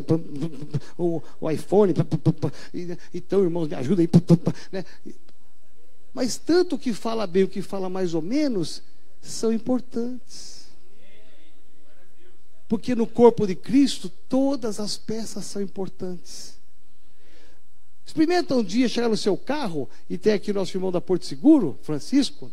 o, 0.98 1.22
o 1.40 1.50
iPhone, 1.50 1.94
e, 2.74 2.98
então, 3.14 3.42
irmãos, 3.44 3.68
me 3.68 3.76
ajudem 3.76 4.08
aí, 4.12 4.54
né? 4.72 4.84
Mas 6.12 6.36
tanto 6.36 6.76
que 6.76 6.92
fala 6.92 7.26
bem 7.26 7.44
o 7.44 7.48
que 7.48 7.62
fala 7.62 7.88
mais 7.88 8.14
ou 8.14 8.22
menos 8.22 8.82
são 9.22 9.52
importantes. 9.52 10.66
Porque 12.68 12.94
no 12.94 13.06
corpo 13.06 13.46
de 13.46 13.54
Cristo 13.54 14.10
todas 14.28 14.80
as 14.80 14.96
peças 14.96 15.44
são 15.44 15.62
importantes. 15.62 16.59
Experimenta 18.10 18.56
um 18.56 18.64
dia 18.64 18.88
chegar 18.88 19.08
no 19.08 19.16
seu 19.16 19.36
carro 19.36 19.88
e 20.08 20.18
tem 20.18 20.32
aqui 20.32 20.52
nosso 20.52 20.76
irmão 20.76 20.90
da 20.90 21.00
Porto 21.00 21.24
Seguro, 21.24 21.78
Francisco. 21.80 22.50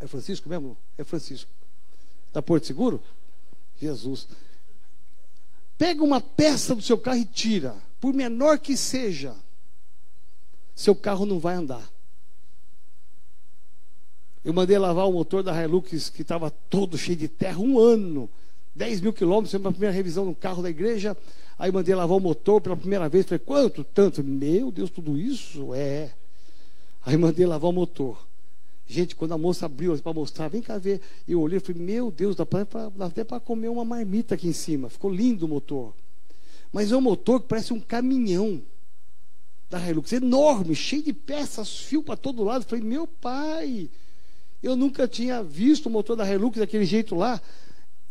É 0.00 0.06
Francisco 0.06 0.48
mesmo? 0.48 0.78
É 0.96 1.04
Francisco. 1.04 1.50
Da 2.32 2.40
Porto 2.40 2.66
Seguro? 2.66 3.02
Jesus. 3.78 4.26
Pega 5.76 6.02
uma 6.02 6.22
peça 6.22 6.74
do 6.74 6.80
seu 6.80 6.96
carro 6.96 7.18
e 7.18 7.26
tira, 7.26 7.76
por 8.00 8.14
menor 8.14 8.58
que 8.58 8.78
seja. 8.78 9.36
Seu 10.74 10.96
carro 10.96 11.26
não 11.26 11.38
vai 11.38 11.56
andar. 11.56 11.86
Eu 14.42 14.54
mandei 14.54 14.78
lavar 14.78 15.06
o 15.06 15.12
motor 15.12 15.42
da 15.42 15.62
Hilux 15.62 16.08
que 16.08 16.22
estava 16.22 16.50
todo 16.50 16.96
cheio 16.96 17.18
de 17.18 17.28
terra, 17.28 17.58
um 17.58 17.78
ano. 17.78 18.30
10 18.74 19.02
mil 19.02 19.12
quilômetros, 19.12 19.50
foi 19.50 19.68
a 19.68 19.70
primeira 19.70 19.94
revisão 19.94 20.24
no 20.24 20.34
carro 20.34 20.62
da 20.62 20.70
igreja. 20.70 21.14
Aí 21.58 21.72
mandei 21.72 21.94
lavar 21.94 22.16
o 22.16 22.20
motor 22.20 22.60
pela 22.60 22.76
primeira 22.76 23.08
vez. 23.08 23.24
Falei, 23.24 23.38
quanto? 23.38 23.82
Tanto. 23.82 24.22
Meu 24.22 24.70
Deus, 24.70 24.90
tudo 24.90 25.18
isso? 25.18 25.72
É. 25.74 26.12
Aí 27.04 27.16
mandei 27.16 27.46
lavar 27.46 27.70
o 27.70 27.72
motor. 27.72 28.26
Gente, 28.86 29.16
quando 29.16 29.32
a 29.32 29.38
moça 29.38 29.66
abriu 29.66 29.96
para 29.98 30.12
mostrar, 30.12 30.48
vem 30.48 30.62
cá 30.62 30.78
ver. 30.78 31.00
Eu 31.26 31.40
olhei 31.40 31.58
e 31.58 31.60
falei, 31.60 31.82
meu 31.82 32.10
Deus, 32.10 32.36
dá, 32.36 32.46
pra, 32.46 32.64
dá 32.94 33.06
até 33.06 33.24
para 33.24 33.40
comer 33.40 33.68
uma 33.68 33.84
marmita 33.84 34.34
aqui 34.34 34.46
em 34.46 34.52
cima. 34.52 34.88
Ficou 34.88 35.10
lindo 35.10 35.46
o 35.46 35.48
motor. 35.48 35.92
Mas 36.72 36.92
é 36.92 36.96
um 36.96 37.00
motor 37.00 37.40
que 37.40 37.48
parece 37.48 37.72
um 37.72 37.80
caminhão 37.80 38.62
da 39.68 39.80
Hilux, 39.80 40.12
enorme, 40.12 40.74
cheio 40.74 41.02
de 41.02 41.12
peças, 41.12 41.78
fio 41.78 42.02
para 42.02 42.16
todo 42.16 42.44
lado. 42.44 42.64
falei, 42.64 42.84
meu 42.84 43.06
pai, 43.06 43.90
eu 44.62 44.76
nunca 44.76 45.08
tinha 45.08 45.42
visto 45.42 45.86
o 45.86 45.90
motor 45.90 46.16
da 46.16 46.30
Hilux 46.30 46.58
daquele 46.58 46.84
jeito 46.84 47.16
lá. 47.16 47.40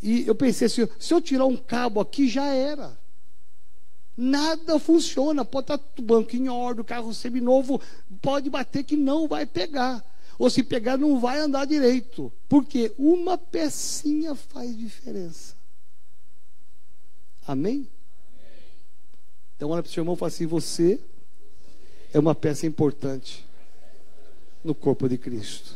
E 0.02 0.28
eu 0.28 0.36
pensei 0.36 0.68
assim, 0.68 0.88
se 1.00 1.14
eu 1.14 1.22
tirar 1.22 1.46
um 1.46 1.56
cabo 1.56 2.02
aqui, 2.02 2.28
já 2.28 2.48
era. 2.48 2.98
Nada 4.18 4.80
funciona. 4.80 5.44
Pode 5.44 5.74
estar 5.74 5.80
o 5.98 6.02
banco 6.02 6.36
em 6.36 6.48
ordem, 6.48 6.82
o 6.82 6.86
carro 6.86 7.14
seminovo, 7.14 7.82
pode 8.22 8.50
bater 8.50 8.84
que 8.84 8.96
não 8.96 9.28
vai 9.28 9.46
pegar. 9.46 10.04
Ou 10.38 10.50
se 10.50 10.64
pegar, 10.64 10.98
não 10.98 11.20
vai 11.20 11.40
andar 11.40 11.66
direito. 11.66 12.32
Porque 12.48 12.94
uma 12.98 13.38
pecinha 13.38 14.36
faz 14.36 14.78
diferença. 14.78 15.56
Amém? 17.48 17.88
Então 19.56 19.70
olha 19.70 19.82
para 19.82 19.90
o 19.90 19.94
seu 19.94 20.02
irmão 20.02 20.16
e 20.16 20.18
fala 20.18 20.28
assim: 20.28 20.46
você 20.46 21.00
é 22.14 22.20
uma 22.20 22.36
peça 22.36 22.66
importante 22.66 23.46
no 24.64 24.74
corpo 24.74 25.08
de 25.08 25.18
Cristo. 25.18 25.76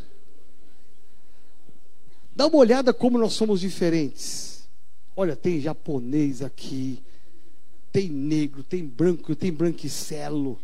Dá 2.35 2.47
uma 2.47 2.57
olhada 2.57 2.93
como 2.93 3.17
nós 3.17 3.33
somos 3.33 3.59
diferentes. 3.59 4.67
Olha, 5.15 5.35
tem 5.35 5.59
japonês 5.59 6.41
aqui, 6.41 7.03
tem 7.91 8.09
negro, 8.09 8.63
tem 8.63 8.85
branco, 8.85 9.35
tem 9.35 9.51
branquicelo, 9.51 10.59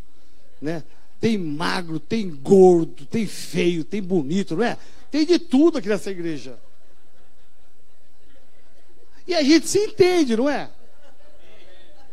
né? 0.62 0.84
Tem 1.20 1.38
magro, 1.38 2.00
tem 2.00 2.30
gordo, 2.30 3.06
tem 3.06 3.26
feio, 3.26 3.84
tem 3.84 4.02
bonito, 4.02 4.56
não 4.56 4.64
é? 4.64 4.78
Tem 5.10 5.26
de 5.26 5.40
tudo 5.40 5.78
aqui 5.78 5.88
nessa 5.88 6.12
igreja. 6.12 6.60
E 9.28 9.34
a 9.34 9.42
gente 9.42 9.68
se 9.68 9.80
entende, 9.80 10.36
não 10.36 10.50
é? 10.50 10.70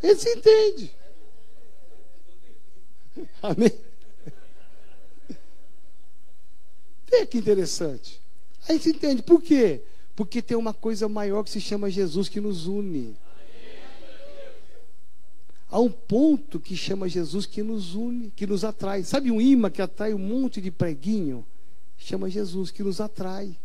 A 0.02 0.06
gente 0.06 0.22
se 0.22 0.30
entende. 0.30 0.94
Amém? 3.42 3.72
Vê 7.10 7.26
que 7.26 7.36
interessante. 7.36 8.20
A 8.66 8.72
gente 8.72 8.88
entende. 8.88 9.22
Por 9.22 9.42
quê? 9.42 9.82
Porque 10.16 10.40
tem 10.40 10.56
uma 10.56 10.72
coisa 10.72 11.08
maior 11.08 11.44
que 11.44 11.50
se 11.50 11.60
chama 11.60 11.90
Jesus 11.90 12.28
que 12.28 12.40
nos 12.40 12.66
une. 12.66 13.14
Há 15.72 15.80
um 15.80 15.90
ponto 15.90 16.60
que 16.60 16.76
chama 16.76 17.08
Jesus 17.08 17.46
que 17.46 17.62
nos 17.62 17.94
une, 17.94 18.30
que 18.30 18.46
nos 18.46 18.62
atrai. 18.62 19.02
Sabe 19.04 19.30
um 19.30 19.40
imã 19.40 19.70
que 19.70 19.80
atrai 19.80 20.12
um 20.12 20.18
monte 20.18 20.60
de 20.60 20.70
preguinho? 20.70 21.46
Chama 21.96 22.28
Jesus, 22.28 22.70
que 22.70 22.82
nos 22.82 23.00
atrai. 23.00 23.56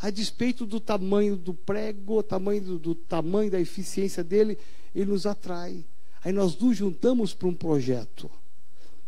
A 0.00 0.10
despeito 0.10 0.66
do 0.66 0.80
tamanho 0.80 1.36
do 1.36 1.54
prego, 1.54 2.24
tamanho 2.24 2.60
do, 2.62 2.76
do 2.76 2.94
tamanho 2.96 3.52
da 3.52 3.60
eficiência 3.60 4.24
dele, 4.24 4.58
ele 4.92 5.12
nos 5.12 5.24
atrai. 5.24 5.84
Aí 6.24 6.32
nós 6.32 6.58
nos 6.58 6.76
juntamos 6.76 7.32
para 7.32 7.46
um 7.46 7.54
projeto. 7.54 8.28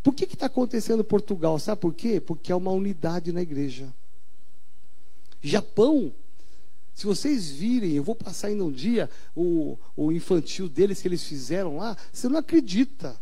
Por 0.01 0.15
que 0.15 0.23
está 0.23 0.47
acontecendo 0.47 1.01
em 1.01 1.05
Portugal? 1.05 1.59
Sabe 1.59 1.81
por 1.81 1.95
quê? 1.95 2.21
Porque 2.21 2.53
há 2.53 2.57
uma 2.57 2.71
unidade 2.71 3.33
na 3.33 3.43
igreja. 3.43 3.93
Japão 5.43 6.13
se 6.95 7.07
vocês 7.07 7.51
virem, 7.51 7.93
eu 7.93 8.05
vou 8.05 8.15
passar 8.15 8.49
ainda 8.49 8.65
um 8.65 8.71
dia 8.71 9.11
o, 9.35 9.77
o 9.97 10.13
infantil 10.13 10.69
deles 10.69 11.03
que 11.03 11.09
eles 11.09 11.25
fizeram 11.25 11.77
lá, 11.77 11.97
você 12.13 12.29
não 12.29 12.39
acredita. 12.39 13.21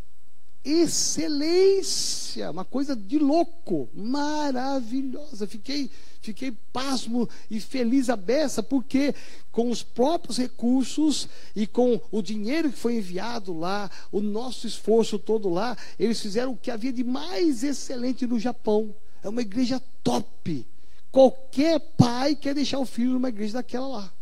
Excelência, 0.63 2.51
uma 2.51 2.67
coisa 2.67 2.95
de 2.95 3.19
louco, 3.19 3.89
maravilhosa. 3.95 5.47
Fiquei, 5.47 5.91
fiquei 6.21 6.53
pasmo 6.73 7.29
e 7.51 7.59
feliz 7.59 8.11
a 8.11 8.15
beça, 8.15 8.63
porque 8.63 9.15
com 9.51 9.71
os 9.71 9.83
próprios 9.83 10.37
recursos 10.37 11.27
e 11.57 11.67
com 11.67 12.01
o 12.13 12.23
dinheiro 12.23 12.71
que 12.71 12.79
foi 12.79 12.97
enviado 12.97 13.59
lá, 13.59 13.91
o 14.13 14.21
nosso 14.21 14.67
esforço 14.67 15.19
todo 15.19 15.49
lá, 15.49 15.77
eles 15.99 16.21
fizeram 16.21 16.53
o 16.53 16.57
que 16.57 16.71
havia 16.71 16.93
de 16.93 17.03
mais 17.03 17.65
excelente 17.65 18.27
no 18.27 18.39
Japão. 18.39 18.95
É 19.23 19.29
uma 19.29 19.41
igreja 19.41 19.83
top 20.05 20.67
Qualquer 21.13 21.79
pai 21.79 22.35
quer 22.35 22.55
deixar 22.55 22.79
o 22.79 22.87
filho 22.87 23.13
numa 23.13 23.29
igreja 23.29 23.53
daquela 23.53 23.87
lá. 23.87 24.13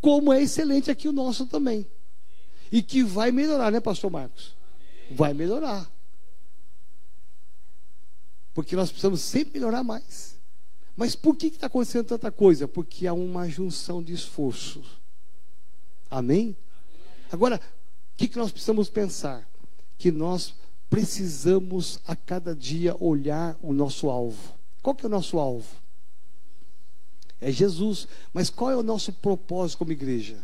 Como 0.00 0.32
é 0.32 0.42
excelente 0.42 0.90
aqui 0.90 1.06
o 1.06 1.12
nosso 1.12 1.46
também. 1.46 1.86
E 2.72 2.82
que 2.82 3.04
vai 3.04 3.30
melhorar, 3.30 3.70
né, 3.70 3.78
pastor 3.78 4.10
Marcos? 4.10 4.56
Vai 5.10 5.34
melhorar. 5.34 5.88
Porque 8.54 8.74
nós 8.74 8.88
precisamos 8.88 9.20
sempre 9.20 9.60
melhorar 9.60 9.84
mais. 9.84 10.38
Mas 10.96 11.14
por 11.14 11.36
que 11.36 11.48
está 11.48 11.66
acontecendo 11.66 12.06
tanta 12.06 12.32
coisa? 12.32 12.66
Porque 12.66 13.06
há 13.06 13.12
uma 13.12 13.46
junção 13.48 14.02
de 14.02 14.14
esforços. 14.14 14.86
Amém? 16.10 16.56
Agora, 17.30 17.56
o 17.56 18.16
que, 18.16 18.28
que 18.28 18.38
nós 18.38 18.50
precisamos 18.50 18.88
pensar? 18.88 19.46
Que 19.98 20.10
nós 20.10 20.54
precisamos 20.88 22.00
a 22.06 22.16
cada 22.16 22.54
dia 22.54 22.96
olhar 22.98 23.58
o 23.60 23.72
nosso 23.74 24.08
alvo. 24.08 24.54
Qual 24.80 24.94
que 24.94 25.04
é 25.04 25.08
o 25.08 25.10
nosso 25.10 25.38
alvo? 25.38 25.83
É 27.44 27.52
Jesus. 27.52 28.08
Mas 28.32 28.48
qual 28.48 28.70
é 28.70 28.76
o 28.76 28.82
nosso 28.82 29.12
propósito 29.12 29.78
como 29.78 29.92
igreja? 29.92 30.38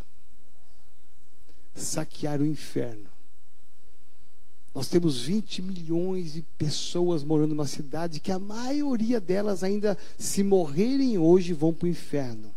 Saquear 1.75 2.43
o 2.43 2.47
inferno. 2.47 3.09
Nós 4.75 4.87
temos 4.87 5.23
20 5.23 5.63
milhões 5.63 6.35
de 6.35 6.43
pessoas 6.43 7.25
morando 7.25 7.55
numa 7.55 7.67
cidade 7.67 8.21
que 8.21 8.31
a 8.31 8.39
maioria 8.39 9.19
delas 9.19 9.65
ainda, 9.65 9.97
se 10.19 10.45
morrerem 10.45 11.19
hoje, 11.19 11.55
vão 11.55 11.73
para 11.73 11.87
o 11.87 11.89
inferno. 11.89 12.55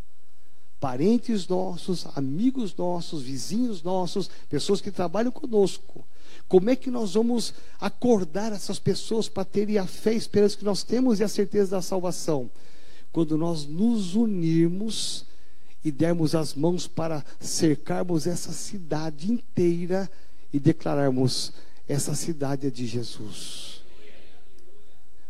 Parentes 0.78 1.48
nossos, 1.48 2.06
amigos 2.14 2.76
nossos, 2.76 3.22
vizinhos 3.22 3.82
nossos, 3.82 4.30
pessoas 4.48 4.82
que 4.82 4.92
trabalham 4.92 5.32
conosco. 5.32 6.06
Como 6.46 6.68
é 6.68 6.76
que 6.76 6.90
nós 6.90 7.14
vamos 7.14 7.54
acordar 7.80 8.52
essas 8.52 8.78
pessoas 8.78 9.26
para 9.26 9.44
terem 9.44 9.78
a 9.78 9.86
fé 9.86 10.12
e 10.12 10.14
a 10.14 10.18
esperança 10.18 10.58
que 10.58 10.64
nós 10.64 10.82
temos 10.82 11.18
e 11.18 11.24
a 11.24 11.28
certeza 11.28 11.70
da 11.70 11.82
salvação? 11.82 12.50
Quando 13.14 13.38
nós 13.38 13.64
nos 13.64 14.16
unirmos 14.16 15.24
e 15.84 15.92
dermos 15.92 16.34
as 16.34 16.52
mãos 16.52 16.88
para 16.88 17.24
cercarmos 17.38 18.26
essa 18.26 18.50
cidade 18.50 19.30
inteira 19.30 20.10
e 20.52 20.58
declararmos: 20.58 21.52
essa 21.88 22.12
cidade 22.16 22.66
é 22.66 22.70
de 22.70 22.84
Jesus. 22.88 23.82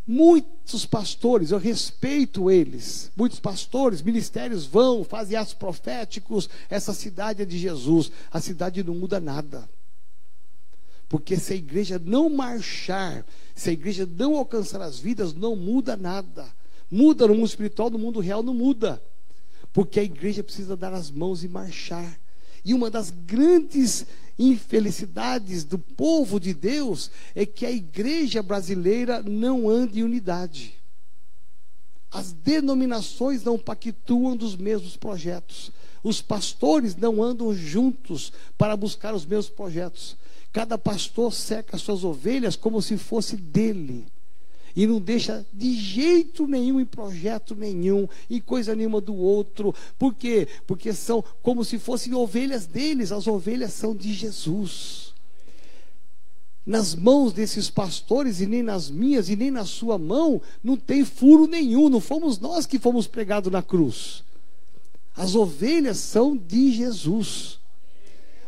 Muitos 0.06 0.86
pastores, 0.86 1.50
eu 1.50 1.58
respeito 1.58 2.50
eles. 2.50 3.12
Muitos 3.14 3.38
pastores, 3.38 4.00
ministérios 4.00 4.64
vão, 4.64 5.04
fazem 5.04 5.36
atos 5.36 5.52
proféticos. 5.52 6.48
Essa 6.70 6.94
cidade 6.94 7.42
é 7.42 7.44
de 7.44 7.58
Jesus. 7.58 8.10
A 8.30 8.40
cidade 8.40 8.82
não 8.82 8.94
muda 8.94 9.20
nada. 9.20 9.68
Porque 11.06 11.36
se 11.36 11.52
a 11.52 11.56
igreja 11.56 12.00
não 12.02 12.30
marchar, 12.30 13.26
se 13.54 13.68
a 13.68 13.72
igreja 13.74 14.08
não 14.10 14.36
alcançar 14.36 14.80
as 14.80 14.98
vidas, 14.98 15.34
não 15.34 15.54
muda 15.54 15.98
nada. 15.98 16.50
Muda 16.90 17.26
no 17.26 17.34
mundo 17.34 17.46
espiritual, 17.46 17.90
no 17.90 17.98
mundo 17.98 18.20
real 18.20 18.42
não 18.42 18.54
muda. 18.54 19.02
Porque 19.72 19.98
a 19.98 20.04
igreja 20.04 20.44
precisa 20.44 20.76
dar 20.76 20.92
as 20.92 21.10
mãos 21.10 21.42
e 21.42 21.48
marchar. 21.48 22.20
E 22.64 22.72
uma 22.72 22.90
das 22.90 23.10
grandes 23.10 24.06
infelicidades 24.38 25.64
do 25.64 25.78
povo 25.78 26.40
de 26.40 26.54
Deus 26.54 27.10
é 27.34 27.44
que 27.44 27.66
a 27.66 27.70
igreja 27.70 28.42
brasileira 28.42 29.22
não 29.22 29.68
anda 29.68 29.98
em 29.98 30.02
unidade. 30.02 30.74
As 32.10 32.32
denominações 32.32 33.42
não 33.42 33.58
pactuam 33.58 34.36
dos 34.36 34.56
mesmos 34.56 34.96
projetos. 34.96 35.72
Os 36.02 36.22
pastores 36.22 36.94
não 36.94 37.22
andam 37.22 37.52
juntos 37.52 38.32
para 38.56 38.76
buscar 38.76 39.14
os 39.14 39.26
mesmos 39.26 39.48
projetos. 39.48 40.16
Cada 40.52 40.78
pastor 40.78 41.32
seca 41.32 41.76
suas 41.76 42.04
ovelhas 42.04 42.54
como 42.54 42.80
se 42.80 42.96
fosse 42.96 43.36
dele 43.36 44.06
e 44.76 44.86
não 44.86 45.00
deixa 45.00 45.46
de 45.52 45.74
jeito 45.74 46.46
nenhum 46.46 46.80
em 46.80 46.84
projeto 46.84 47.54
nenhum, 47.54 48.08
em 48.28 48.40
coisa 48.40 48.74
nenhuma 48.74 49.00
do 49.00 49.14
outro. 49.14 49.74
Por 49.98 50.14
quê? 50.14 50.48
Porque 50.66 50.92
são 50.92 51.22
como 51.42 51.64
se 51.64 51.78
fossem 51.78 52.14
ovelhas 52.14 52.66
deles, 52.66 53.12
as 53.12 53.26
ovelhas 53.26 53.72
são 53.72 53.94
de 53.94 54.12
Jesus. 54.12 55.14
Nas 56.66 56.94
mãos 56.94 57.32
desses 57.32 57.68
pastores, 57.70 58.40
e 58.40 58.46
nem 58.46 58.62
nas 58.62 58.90
minhas, 58.90 59.28
e 59.28 59.36
nem 59.36 59.50
na 59.50 59.64
sua 59.64 59.98
mão, 59.98 60.40
não 60.62 60.76
tem 60.76 61.04
furo 61.04 61.46
nenhum, 61.46 61.88
não 61.88 62.00
fomos 62.00 62.38
nós 62.38 62.66
que 62.66 62.78
fomos 62.78 63.06
pregados 63.06 63.52
na 63.52 63.62
cruz. 63.62 64.24
As 65.14 65.34
ovelhas 65.34 65.98
são 65.98 66.36
de 66.36 66.72
Jesus. 66.72 67.60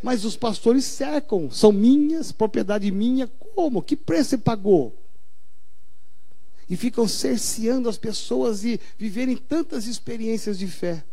Mas 0.03 0.25
os 0.25 0.37
pastores 0.37 0.85
cercam, 0.85 1.51
são 1.51 1.73
minhas, 1.73 2.33
propriedade 2.33 2.91
minha. 2.91 3.29
Como? 3.55 3.83
Que 3.83 3.97
preço 3.97 4.31
você 4.31 4.39
pagou? 4.39 4.93
E 6.69 6.77
ficam 6.77 7.07
cerceando 7.07 7.89
as 7.89 7.97
pessoas 7.97 8.65
e 8.65 8.81
viverem 8.99 9.37
tantas 9.37 9.87
experiências 9.87 10.59
de 10.59 10.67
fé. 10.67 11.05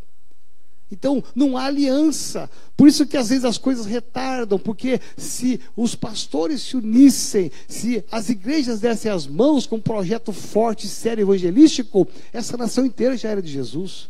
Então, 0.90 1.24
não 1.34 1.56
há 1.56 1.64
aliança. 1.64 2.48
Por 2.76 2.86
isso 2.86 3.06
que 3.06 3.16
às 3.16 3.28
vezes 3.28 3.44
as 3.44 3.58
coisas 3.58 3.86
retardam, 3.86 4.58
porque 4.58 5.00
se 5.16 5.60
os 5.74 5.94
pastores 5.94 6.62
se 6.62 6.76
unissem, 6.76 7.50
se 7.66 8.04
as 8.10 8.28
igrejas 8.28 8.80
dessem 8.80 9.10
as 9.10 9.26
mãos 9.26 9.66
com 9.66 9.76
um 9.76 9.80
projeto 9.80 10.32
forte, 10.32 10.86
sério, 10.86 11.22
evangelístico, 11.22 12.06
essa 12.32 12.56
nação 12.56 12.84
inteira 12.84 13.16
já 13.16 13.30
era 13.30 13.42
de 13.42 13.50
Jesus. 13.50 14.08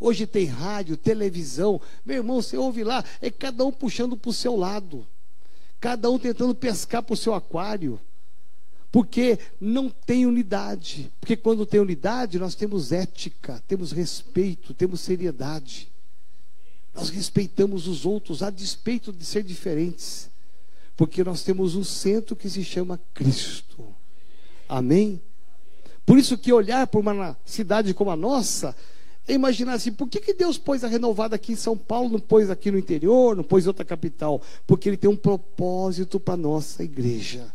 Hoje 0.00 0.26
tem 0.26 0.46
rádio, 0.46 0.96
televisão. 0.96 1.80
Meu 2.04 2.16
irmão, 2.16 2.42
você 2.42 2.56
ouve 2.56 2.82
lá, 2.82 3.04
é 3.20 3.30
cada 3.30 3.64
um 3.64 3.72
puxando 3.72 4.16
para 4.16 4.30
o 4.30 4.34
seu 4.34 4.56
lado. 4.56 5.06
Cada 5.80 6.10
um 6.10 6.18
tentando 6.18 6.54
pescar 6.54 7.02
para 7.02 7.14
o 7.14 7.16
seu 7.16 7.34
aquário. 7.34 8.00
Porque 8.94 9.40
não 9.60 9.90
tem 9.90 10.24
unidade. 10.24 11.10
Porque 11.18 11.36
quando 11.36 11.66
tem 11.66 11.80
unidade, 11.80 12.38
nós 12.38 12.54
temos 12.54 12.92
ética, 12.92 13.60
temos 13.66 13.90
respeito, 13.90 14.72
temos 14.72 15.00
seriedade. 15.00 15.88
Nós 16.94 17.08
respeitamos 17.08 17.88
os 17.88 18.06
outros 18.06 18.40
a 18.40 18.50
despeito 18.50 19.12
de 19.12 19.24
ser 19.24 19.42
diferentes. 19.42 20.30
Porque 20.96 21.24
nós 21.24 21.42
temos 21.42 21.74
um 21.74 21.82
centro 21.82 22.36
que 22.36 22.48
se 22.48 22.62
chama 22.62 23.00
Cristo. 23.12 23.84
Amém? 24.68 25.20
Por 26.06 26.16
isso 26.16 26.38
que 26.38 26.52
olhar 26.52 26.86
para 26.86 27.00
uma 27.00 27.36
cidade 27.44 27.92
como 27.94 28.12
a 28.12 28.16
nossa 28.16 28.76
é 29.26 29.34
imaginar 29.34 29.72
assim, 29.72 29.90
por 29.90 30.08
que, 30.08 30.20
que 30.20 30.34
Deus 30.34 30.56
pôs 30.56 30.84
a 30.84 30.86
renovada 30.86 31.34
aqui 31.34 31.54
em 31.54 31.56
São 31.56 31.76
Paulo, 31.76 32.10
não 32.10 32.20
pôs 32.20 32.48
aqui 32.48 32.70
no 32.70 32.78
interior, 32.78 33.34
não 33.34 33.42
pôs 33.42 33.66
outra 33.66 33.84
capital? 33.84 34.40
Porque 34.64 34.88
Ele 34.88 34.96
tem 34.96 35.10
um 35.10 35.16
propósito 35.16 36.20
para 36.20 36.34
a 36.34 36.36
nossa 36.36 36.84
igreja. 36.84 37.52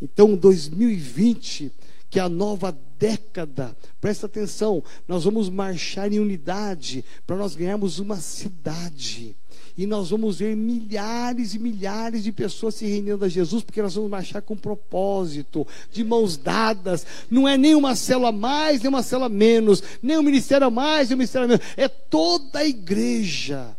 Então, 0.00 0.36
2020, 0.36 1.72
que 2.10 2.18
é 2.18 2.22
a 2.22 2.28
nova 2.28 2.76
década, 2.98 3.76
presta 4.00 4.26
atenção, 4.26 4.82
nós 5.08 5.24
vamos 5.24 5.48
marchar 5.48 6.12
em 6.12 6.20
unidade 6.20 7.04
para 7.26 7.36
nós 7.36 7.56
ganharmos 7.56 7.98
uma 7.98 8.16
cidade. 8.16 9.36
E 9.76 9.86
nós 9.86 10.10
vamos 10.10 10.38
ver 10.38 10.54
milhares 10.54 11.54
e 11.54 11.58
milhares 11.58 12.22
de 12.22 12.30
pessoas 12.30 12.76
se 12.76 12.86
rendendo 12.86 13.24
a 13.24 13.28
Jesus, 13.28 13.64
porque 13.64 13.82
nós 13.82 13.96
vamos 13.96 14.08
marchar 14.08 14.40
com 14.40 14.56
propósito, 14.56 15.66
de 15.90 16.04
mãos 16.04 16.36
dadas. 16.36 17.04
Não 17.28 17.48
é 17.48 17.58
nem 17.58 17.74
uma 17.74 17.96
célula 17.96 18.28
a 18.28 18.32
mais, 18.32 18.80
nem 18.80 18.88
uma 18.88 19.02
célula 19.02 19.26
a 19.26 19.30
menos, 19.30 19.82
nem 20.00 20.16
um 20.16 20.22
ministério 20.22 20.68
a 20.68 20.70
mais, 20.70 21.08
nem 21.08 21.16
um 21.16 21.18
ministério 21.18 21.46
a 21.46 21.48
menos. 21.48 21.66
É 21.76 21.88
toda 21.88 22.60
a 22.60 22.64
igreja. 22.64 23.76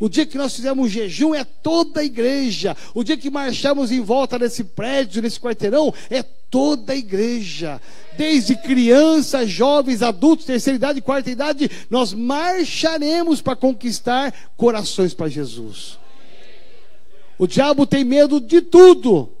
O 0.00 0.08
dia 0.08 0.26
que 0.26 0.36
nós 0.36 0.54
fizemos 0.54 0.84
um 0.84 0.88
jejum 0.88 1.34
é 1.34 1.44
toda 1.44 2.00
a 2.00 2.04
igreja. 2.04 2.76
O 2.94 3.04
dia 3.04 3.16
que 3.16 3.30
marchamos 3.30 3.92
em 3.92 4.00
volta 4.00 4.38
desse 4.38 4.64
prédio, 4.64 5.22
nesse 5.22 5.38
quarteirão, 5.38 5.92
é 6.10 6.22
toda 6.22 6.92
a 6.92 6.96
igreja. 6.96 7.80
Desde 8.16 8.54
crianças, 8.56 9.48
jovens, 9.48 10.02
adultos, 10.02 10.44
terceira 10.44 10.76
idade, 10.76 11.00
quarta 11.00 11.30
idade, 11.30 11.70
nós 11.88 12.12
marcharemos 12.12 13.40
para 13.40 13.56
conquistar 13.56 14.32
corações 14.56 15.14
para 15.14 15.28
Jesus. 15.28 15.98
O 17.38 17.46
diabo 17.46 17.86
tem 17.86 18.04
medo 18.04 18.40
de 18.40 18.60
tudo. 18.60 19.32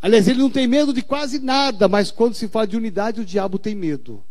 Aliás, 0.00 0.28
ele 0.28 0.38
não 0.38 0.50
tem 0.50 0.66
medo 0.66 0.92
de 0.92 1.02
quase 1.02 1.38
nada, 1.38 1.88
mas 1.88 2.10
quando 2.10 2.34
se 2.34 2.48
fala 2.48 2.66
de 2.66 2.76
unidade, 2.76 3.20
o 3.20 3.24
diabo 3.24 3.58
tem 3.58 3.74
medo. 3.74 4.22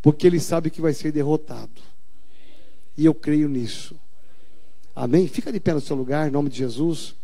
Porque 0.00 0.26
ele 0.26 0.40
sabe 0.40 0.70
que 0.70 0.80
vai 0.80 0.92
ser 0.92 1.12
derrotado. 1.12 1.82
E 2.96 3.04
eu 3.04 3.14
creio 3.14 3.48
nisso. 3.48 3.96
Amém? 4.94 5.26
Fica 5.26 5.52
de 5.52 5.58
pé 5.58 5.72
no 5.72 5.80
seu 5.80 5.96
lugar, 5.96 6.28
em 6.28 6.30
nome 6.30 6.48
de 6.48 6.58
Jesus. 6.58 7.16